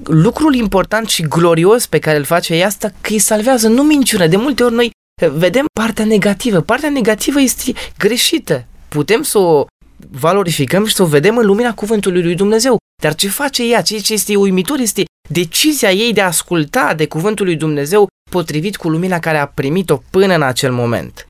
[0.04, 4.26] lucrul important și glorios pe care îl face e asta că îi salvează, nu minciună.
[4.26, 4.90] De multe ori noi
[5.32, 6.60] vedem partea negativă.
[6.60, 8.64] Partea negativă este greșită.
[8.88, 9.66] Putem să o
[10.10, 12.78] valorificăm și să o vedem în lumina cuvântului lui Dumnezeu.
[13.02, 17.06] Dar ce face ea, ceea ce este uimitor, este decizia ei de a asculta de
[17.06, 21.26] cuvântul lui Dumnezeu potrivit cu lumina care a primit-o până în acel moment.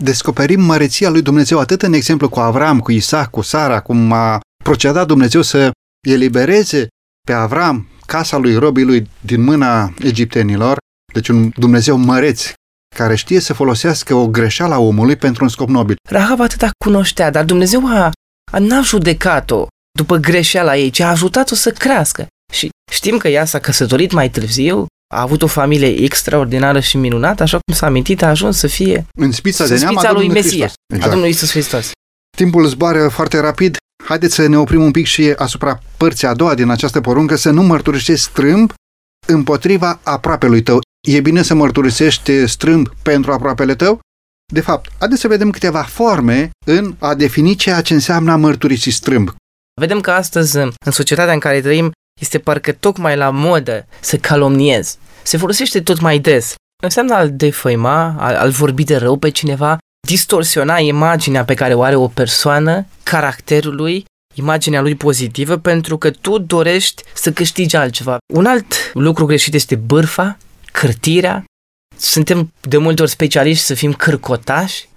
[0.00, 4.40] Descoperim măreția lui Dumnezeu atât în exemplu cu Avram, cu Isaac, cu Sara, cum a
[4.64, 5.70] procedat Dumnezeu să
[6.08, 6.86] elibereze
[7.26, 10.76] pe Avram casa lui robii lui din mâna egiptenilor,
[11.12, 12.52] deci un Dumnezeu măreț
[12.94, 15.96] care știe să folosească o greșeală a omului pentru un scop nobil.
[16.10, 18.10] Rahab atâta cunoștea, dar Dumnezeu a,
[18.52, 19.66] a n-a judecat-o
[19.98, 22.26] după greșeala ei, ci a ajutat-o să crească.
[22.52, 27.42] Și știm că ea s-a căsătorit mai târziu, a avut o familie extraordinară și minunată,
[27.42, 30.20] așa cum s-a amintit, a ajuns să fie În spița de neam a spița lui
[30.20, 30.98] Domnului Mesia, Hristos.
[31.00, 31.90] a Domnului Iisus Hristos.
[32.36, 33.76] Timpul zboară foarte rapid.
[34.04, 37.50] Haideți să ne oprim un pic și asupra părții a doua din această poruncă, să
[37.50, 38.72] nu mărturisești strâmb
[39.26, 40.80] împotriva aproapelui tău.
[41.08, 44.00] E bine să mărturisești strâmb pentru aproapele tău?
[44.52, 48.90] De fapt, haideți să vedem câteva forme în a defini ceea ce înseamnă a mărturisi
[48.90, 49.34] strâmb.
[49.80, 54.98] Vedem că astăzi, în societatea în care trăim, este parcă tocmai la modă să calomniezi.
[55.22, 56.54] Se folosește tot mai des.
[56.82, 59.78] Înseamnă al defăima, al, al vorbi de rău pe cineva,
[60.08, 66.10] distorsiona imaginea pe care o are o persoană, caracterul lui, imaginea lui pozitivă, pentru că
[66.10, 68.18] tu dorești să câștigi altceva.
[68.34, 70.38] Un alt lucru greșit este bârfa,
[70.72, 71.44] cârtirea.
[71.96, 74.88] Suntem de multe ori specialiști să fim cârcotași,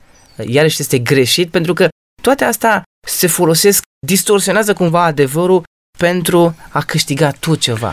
[0.45, 1.87] iarăși este greșit, pentru că
[2.21, 5.63] toate astea se folosesc, distorsionează cumva adevărul
[5.97, 7.91] pentru a câștiga tu ceva.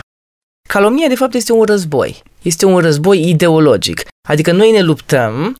[0.69, 2.23] Calomnia, de fapt, este un război.
[2.41, 4.01] Este un război ideologic.
[4.29, 5.55] Adică noi ne luptăm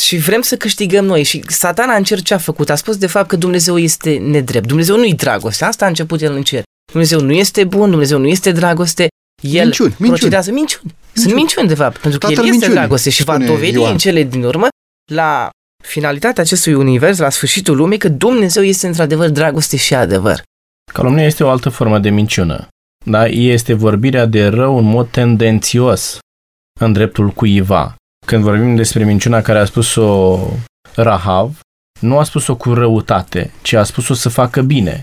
[0.00, 1.22] și vrem să câștigăm noi.
[1.22, 2.70] Și satana în cer ce a făcut?
[2.70, 4.66] A spus, de fapt, că Dumnezeu este nedrept.
[4.66, 5.64] Dumnezeu nu-i dragoste.
[5.64, 6.62] Asta a început el în cer.
[6.92, 9.08] Dumnezeu nu este bun, Dumnezeu nu este dragoste.
[9.42, 10.08] El Minciuni, minciuni.
[10.10, 10.94] procedează minciuni.
[11.12, 13.76] Sunt minciuni, de fapt, pentru că Tatăl el este minciunii, dragoste și va spune dovedi
[13.76, 13.92] Ioan.
[13.92, 14.68] în cele din urmă
[15.12, 15.50] la
[15.84, 20.42] finalitatea acestui univers, la sfârșitul lumii, că Dumnezeu este într-adevăr dragoste și adevăr.
[20.92, 22.68] Calomnia este o altă formă de minciună.
[23.04, 23.26] Da?
[23.26, 26.18] Este vorbirea de rău în mod tendențios
[26.80, 27.94] în dreptul cuiva.
[28.26, 30.38] Când vorbim despre minciuna care a spus-o
[30.94, 31.60] Rahav,
[32.00, 35.02] nu a spus-o cu răutate, ci a spus-o să facă bine.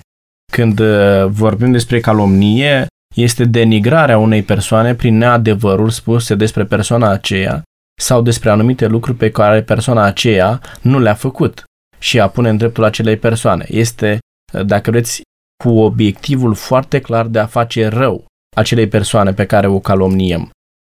[0.51, 7.63] Când uh, vorbim despre calomnie, este denigrarea unei persoane prin neadevăruri spuse despre persoana aceea
[8.01, 11.63] sau despre anumite lucruri pe care persoana aceea nu le-a făcut
[11.99, 13.65] și a pune în dreptul acelei persoane.
[13.69, 14.17] Este,
[14.53, 15.21] uh, dacă vreți,
[15.63, 20.49] cu obiectivul foarte clar de a face rău acelei persoane pe care o calomniem.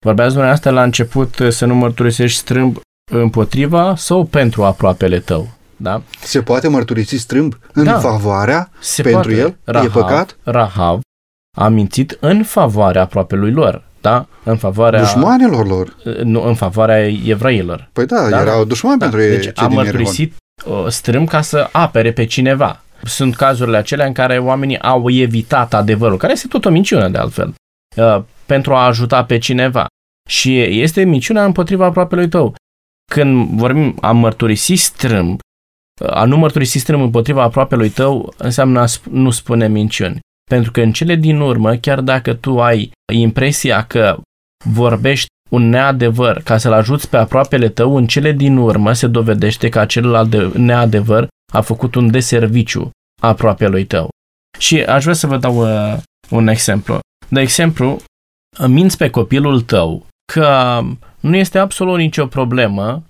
[0.04, 2.78] Vorbeați dumneavoastră la început uh, să nu mărturisești strâmb
[3.12, 5.48] împotriva sau pentru aproapele tău.
[5.76, 6.02] Da?
[6.20, 7.98] Se poate mărturisi strâmb în Da.
[7.98, 9.40] favoarea Se pentru poate.
[9.40, 9.56] el?
[9.64, 10.36] Rahav, E păcat?
[10.42, 11.00] Rahav
[11.54, 13.82] a mințit în favoarea aproapelui lor.
[14.00, 14.26] Da?
[14.42, 15.00] În favoarea...
[15.00, 15.96] Dușmanilor lor.
[16.22, 17.88] Nu, în favoarea evreilor.
[17.92, 19.30] Păi da, Da, erau dușmani pentru ei.
[19.30, 19.84] Deci cei a din Ierihon.
[19.84, 20.34] mărturisit
[20.66, 22.82] uh, strâmb ca să apere pe cineva.
[23.02, 27.18] Sunt cazurile acelea în care oamenii au evitat adevărul, care este tot o minciună de
[27.18, 27.54] altfel,
[27.96, 29.86] uh, pentru a ajuta pe cineva.
[30.28, 32.54] Și este minciuna împotriva aproapelui tău.
[33.12, 35.38] Când vorbim a mărturisi strâmb,
[36.02, 40.18] uh, a nu mărturisi strâmb împotriva aproapelui tău înseamnă a sp- nu spune minciuni.
[40.50, 44.18] Pentru că în cele din urmă, chiar dacă tu ai impresia că
[44.64, 49.68] vorbești un neadevăr ca să-l ajuți pe aproapele tău, în cele din urmă se dovedește
[49.68, 52.90] că acel de- neadevăr a făcut un deserviciu
[53.22, 54.08] aproapelui tău.
[54.58, 55.98] Și aș vrea să vă dau uh,
[56.30, 56.98] un exemplu.
[57.28, 58.00] De exemplu,
[58.66, 60.80] minți pe copilul tău că
[61.20, 63.02] nu este absolut nicio problemă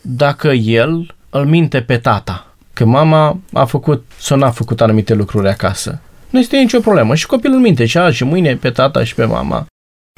[0.00, 5.48] dacă el îl minte pe tata, că mama a făcut sau n-a făcut anumite lucruri
[5.48, 6.00] acasă.
[6.34, 9.24] Nu este nicio problemă și copilul minte și azi și mâine pe tata și pe
[9.24, 9.66] mama.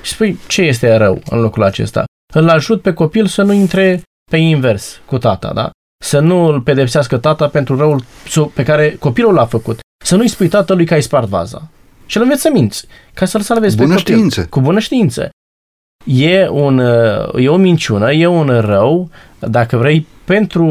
[0.03, 2.05] Și spui, ce este rău în locul acesta?
[2.35, 5.71] Îl ajut pe copil să nu intre pe invers cu tata, da?
[6.05, 9.79] Să nu îl pedepsească tata pentru răul su- pe care copilul l-a făcut.
[10.05, 11.69] Să nu-i spui tatălui că ai spart vaza.
[12.07, 14.15] Și îl înveți să minți, ca să-l salvezi Bună pe copil.
[14.15, 14.47] știință.
[14.47, 15.31] Cu bună știință.
[16.05, 20.67] E, un, uh, e o minciună, e un rău, dacă vrei, pentru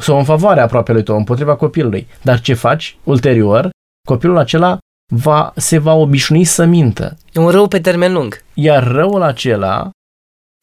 [0.00, 2.06] sau în favoarea aproapelui tău, împotriva copilului.
[2.22, 3.68] Dar ce faci ulterior?
[4.08, 4.78] Copilul acela
[5.14, 7.16] va, se va obișnui să mintă.
[7.32, 8.42] E un rău pe termen lung.
[8.54, 9.90] Iar răul acela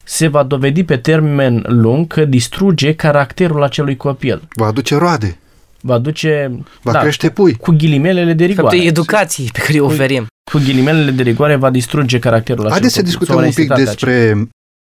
[0.04, 4.48] se va dovedi pe termen lung că distruge caracterul acelui copil.
[4.54, 5.38] Va aduce roade,
[5.80, 7.54] Va duce va da, crește pui.
[7.54, 8.76] cu ghilimelele de De fapt, rigoare.
[8.76, 10.26] e educație pe care o oferim.
[10.52, 13.70] Cu ghilimelele de rigoare va distruge caracterul acelui Haideți să copil, discutăm sau un pic
[13.70, 14.48] onestitatea despre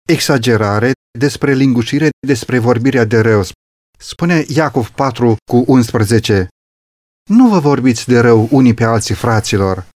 [0.08, 3.42] exagerare, despre lingușire, despre vorbirea de rău.
[3.98, 6.48] Spune Iacov 4 cu 11.
[7.30, 9.86] Nu vă vorbiți de rău unii pe alții, fraților.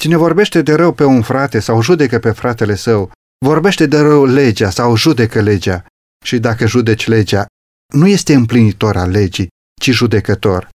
[0.00, 3.12] Cine vorbește de rău pe un frate sau judecă pe fratele său,
[3.44, 5.84] vorbește de rău legea sau judecă legea.
[6.24, 7.46] Și dacă judeci legea,
[7.94, 9.48] nu este împlinitor al legii,
[9.80, 10.68] ci judecător.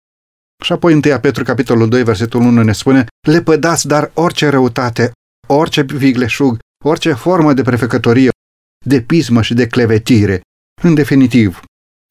[0.64, 5.12] Și apoi 1 Petru, capitolul 2, versetul 1 ne spune Lepădați dar orice răutate,
[5.46, 8.30] orice vigleșug, orice formă de prefecătorie,
[8.86, 10.40] de pismă și de clevetire.
[10.82, 11.60] În definitiv,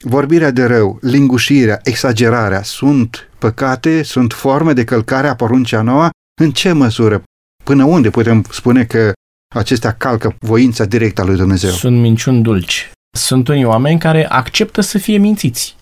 [0.06, 6.10] vorbirea de rău, lingușirea, exagerarea sunt păcate, sunt forme de călcare a poruncea noua?
[6.42, 7.24] În ce măsură?
[7.64, 9.12] Până unde putem spune că
[9.56, 11.72] acestea calcă voința directă a lui Dumnezeu?
[11.72, 12.92] Sunt minciuni dulci.
[13.18, 15.76] Sunt unii oameni care acceptă să fie mințiți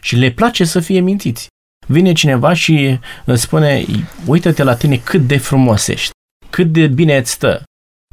[0.00, 1.46] și le place să fie mințiți.
[1.86, 3.84] Vine cineva și îți spune,
[4.26, 6.10] uită-te la tine cât de frumos ești,
[6.50, 7.62] cât de bine îți stă.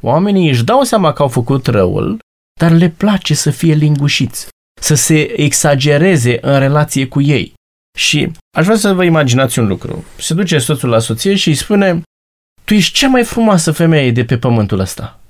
[0.02, 2.18] Oamenii își dau seama că au făcut răul,
[2.60, 4.48] dar le place să fie lingușiți,
[4.80, 7.56] să se exagereze în relație cu ei.
[7.98, 10.04] Și aș vrea să vă imaginați un lucru.
[10.18, 12.02] Se duce soțul la soție și îi spune,
[12.64, 15.20] tu ești cea mai frumoasă femeie de pe pământul ăsta.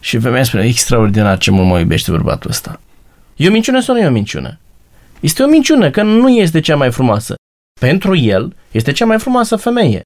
[0.00, 2.80] Și femeia spune, extraordinar ce mult mă iubește bărbatul ăsta.
[3.36, 4.58] E o minciună sau nu e o minciună?
[5.20, 7.34] Este o minciună, că nu este cea mai frumoasă.
[7.80, 10.00] Pentru el, este cea mai frumoasă femeie.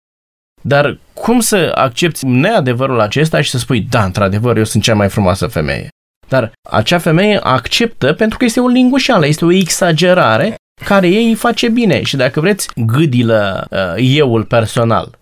[0.62, 5.08] Dar cum să accepti neadevărul acesta și să spui, da, într-adevăr, eu sunt cea mai
[5.08, 5.88] frumoasă femeie?
[6.28, 11.34] Dar acea femeie acceptă pentru că este o lingușeală, este o exagerare care ei îi
[11.34, 15.18] face bine și dacă vreți, gâdilă uh, euul personal.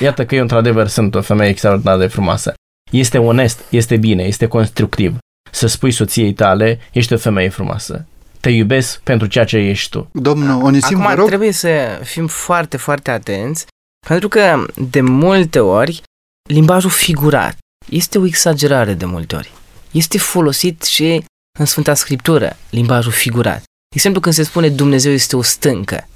[0.00, 2.54] Iată că eu într-adevăr sunt o femeie extraordinar de frumoasă.
[2.90, 5.16] Este onest, este bine, este constructiv.
[5.50, 8.06] Să spui soției tale, ești o femeie frumoasă.
[8.40, 10.08] Te iubesc pentru ceea ce ești tu.
[10.12, 13.66] Domnul Onisim, Acum vă rog, trebuie să fim foarte, foarte atenți,
[14.06, 16.02] pentru că de multe ori
[16.50, 17.56] limbajul figurat
[17.90, 19.52] este o exagerare de multe ori.
[19.90, 21.24] Este folosit și
[21.58, 23.62] în Sfânta Scriptură, limbajul figurat.
[23.94, 26.08] De exemplu, când se spune Dumnezeu este o stâncă.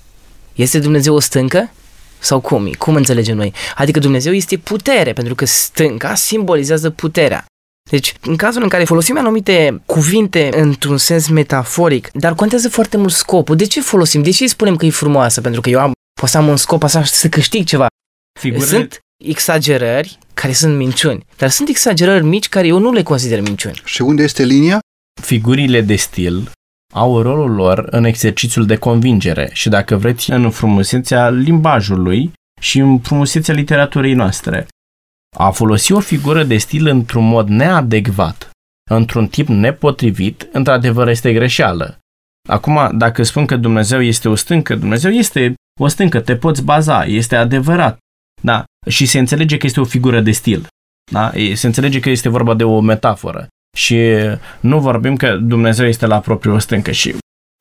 [0.54, 1.70] Este Dumnezeu o stâncă?
[2.18, 2.70] Sau cum?
[2.78, 3.52] Cum înțelegem noi?
[3.74, 7.44] Adică Dumnezeu este putere, pentru că stânca simbolizează puterea.
[7.90, 13.12] Deci, în cazul în care folosim anumite cuvinte într-un sens metaforic, dar contează foarte mult
[13.12, 13.56] scopul.
[13.56, 14.22] De ce folosim?
[14.22, 15.40] De ce îi spunem că e frumoasă?
[15.40, 17.86] Pentru că eu am, pot să am un scop așa să câștig ceva.
[18.40, 23.40] Figurile, Sunt exagerări care sunt minciuni, dar sunt exagerări mici care eu nu le consider
[23.40, 23.80] minciuni.
[23.84, 24.78] și unde este linia?
[25.22, 26.50] figurile de stil
[26.98, 32.98] au rolul lor în exercițiul de convingere și, dacă vreți, în frumusețea limbajului și în
[32.98, 34.66] frumusețea literaturii noastre.
[35.36, 38.50] A folosi o figură de stil într-un mod neadecvat,
[38.90, 41.98] într-un tip nepotrivit, într-adevăr este greșeală.
[42.48, 47.04] Acum, dacă spun că Dumnezeu este o stâncă, Dumnezeu este o stâncă, te poți baza,
[47.04, 47.98] este adevărat.
[48.42, 48.64] Da?
[48.88, 50.66] Și se înțelege că este o figură de stil.
[51.12, 51.32] Da?
[51.34, 53.48] E- Se înțelege că este vorba de o metaforă.
[53.78, 53.98] Și
[54.60, 57.14] nu vorbim că Dumnezeu este la propriu o stâncă și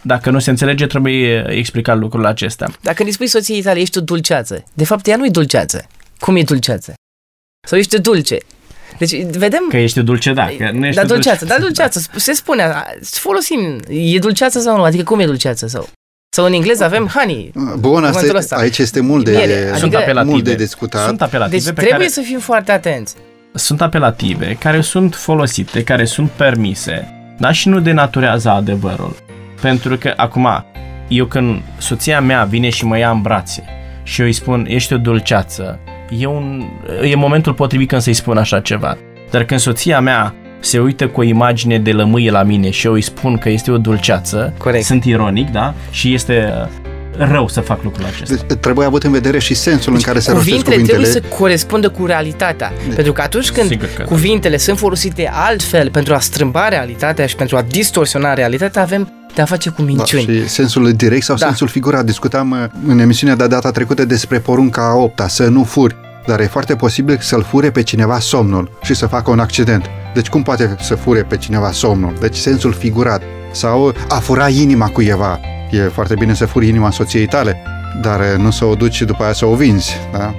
[0.03, 2.71] dacă nu se înțelege, trebuie explicat lucrul acesta.
[2.81, 5.87] Dacă îi spui soției tale, ești o dulceață, de fapt ea nu e dulceață.
[6.19, 6.93] Cum e dulceață?
[7.67, 8.37] Sau ești dulce.
[8.97, 9.65] Deci, vedem...
[9.69, 10.45] Că ești dulce, da.
[10.57, 11.53] Că nu ești da, dulceață, dulce.
[11.59, 12.01] da, dulceață.
[12.15, 14.83] Se spune, a, folosim, e dulceață sau nu?
[14.83, 15.89] Adică cum e dulceață sau?
[16.35, 17.51] Sau în engleză avem honey.
[17.79, 18.55] Bun, asta, Cuvântul e- ăsta.
[18.55, 20.31] aici este mult de, Miere, Sunt Adică- apelative.
[20.31, 21.07] mult de discutat.
[21.07, 22.09] Sunt apelative Deci pe trebuie care...
[22.09, 23.15] să fim foarte atenți.
[23.57, 29.15] Sunt apelative care sunt folosite, care sunt permise, dar și nu denaturează adevărul.
[29.61, 30.65] Pentru că, acum,
[31.07, 33.63] eu când soția mea vine și mă ia în brațe
[34.03, 35.79] și eu îi spun, ești o dulceață,
[36.09, 36.63] e, un,
[37.03, 38.97] e momentul potrivit când să-i spun așa ceva.
[39.31, 42.93] Dar când soția mea se uită cu o imagine de lămâie la mine și eu
[42.93, 44.85] îi spun că este o dulceață, Corect.
[44.85, 45.73] sunt ironic, da?
[45.91, 46.86] Și este uh,
[47.17, 48.35] rău să fac lucrul acesta.
[48.47, 51.03] Deci, trebuie avut în vedere și sensul în care se rostesc Cuvintele cuvintele.
[51.07, 52.71] trebuie să corespundă cu realitatea.
[52.95, 54.03] Pentru că atunci când Sigur că da.
[54.03, 59.41] cuvintele sunt folosite altfel pentru a strâmba realitatea și pentru a distorsiona realitatea, avem de
[59.41, 60.23] a face cu Da, minciuni.
[60.23, 61.45] și sensul direct sau Da.
[61.45, 62.05] sensul figurat.
[62.05, 62.57] Discutam uh,
[62.87, 65.95] în emisiunea de data trecută despre porunca a opta, să nu furi.
[66.25, 69.85] Dar e foarte posibil să-l fure pe cineva somnul și să facă un accident.
[70.13, 72.13] Deci cum poate să fure pe cineva somnul?
[72.19, 73.21] Deci sensul figurat.
[73.51, 75.39] Sau a fura inima cuiva.
[75.71, 77.61] E foarte bine să furi inima soției tale,
[78.01, 79.97] dar uh, nu să o duci și după aia să o vinzi.
[80.11, 80.33] Da?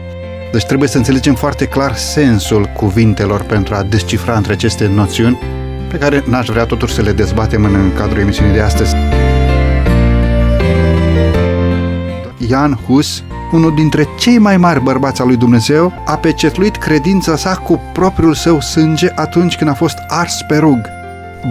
[0.52, 5.38] Deci trebuie să înțelegem foarte clar sensul cuvintelor pentru a descifra între aceste noțiuni
[5.88, 8.94] pe care n-aș vrea totuși să le dezbatem în cadrul emisiunii de astăzi.
[12.46, 13.22] Jan Hus,
[13.52, 18.34] unul dintre cei mai mari bărbați al lui Dumnezeu, a pecetluit credința sa cu propriul
[18.34, 20.80] său sânge atunci când a fost ars pe rug.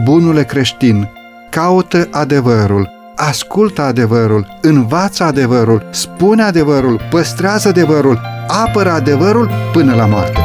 [0.03, 1.09] Bunule creștin,
[1.49, 10.39] caută adevărul, ascultă adevărul, învață adevărul, spune adevărul, păstrează adevărul, apără adevărul până la moarte.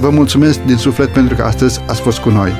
[0.00, 2.52] Vă mulțumesc din suflet pentru că astăzi ați fost cu noi.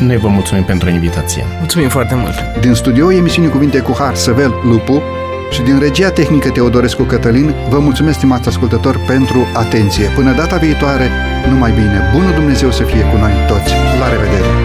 [0.00, 1.44] Noi vă mulțumim pentru invitație.
[1.58, 2.60] Mulțumim foarte mult!
[2.60, 5.02] Din studio emisiunii Cuvinte cu Har Săvel Lupu
[5.50, 10.08] și din regia tehnică Teodorescu Cătălin, vă mulțumesc, stimați ascultători, pentru atenție.
[10.14, 11.08] Până data viitoare,
[11.48, 13.72] numai bine, bunul Dumnezeu să fie cu noi toți.
[14.00, 14.63] La revedere!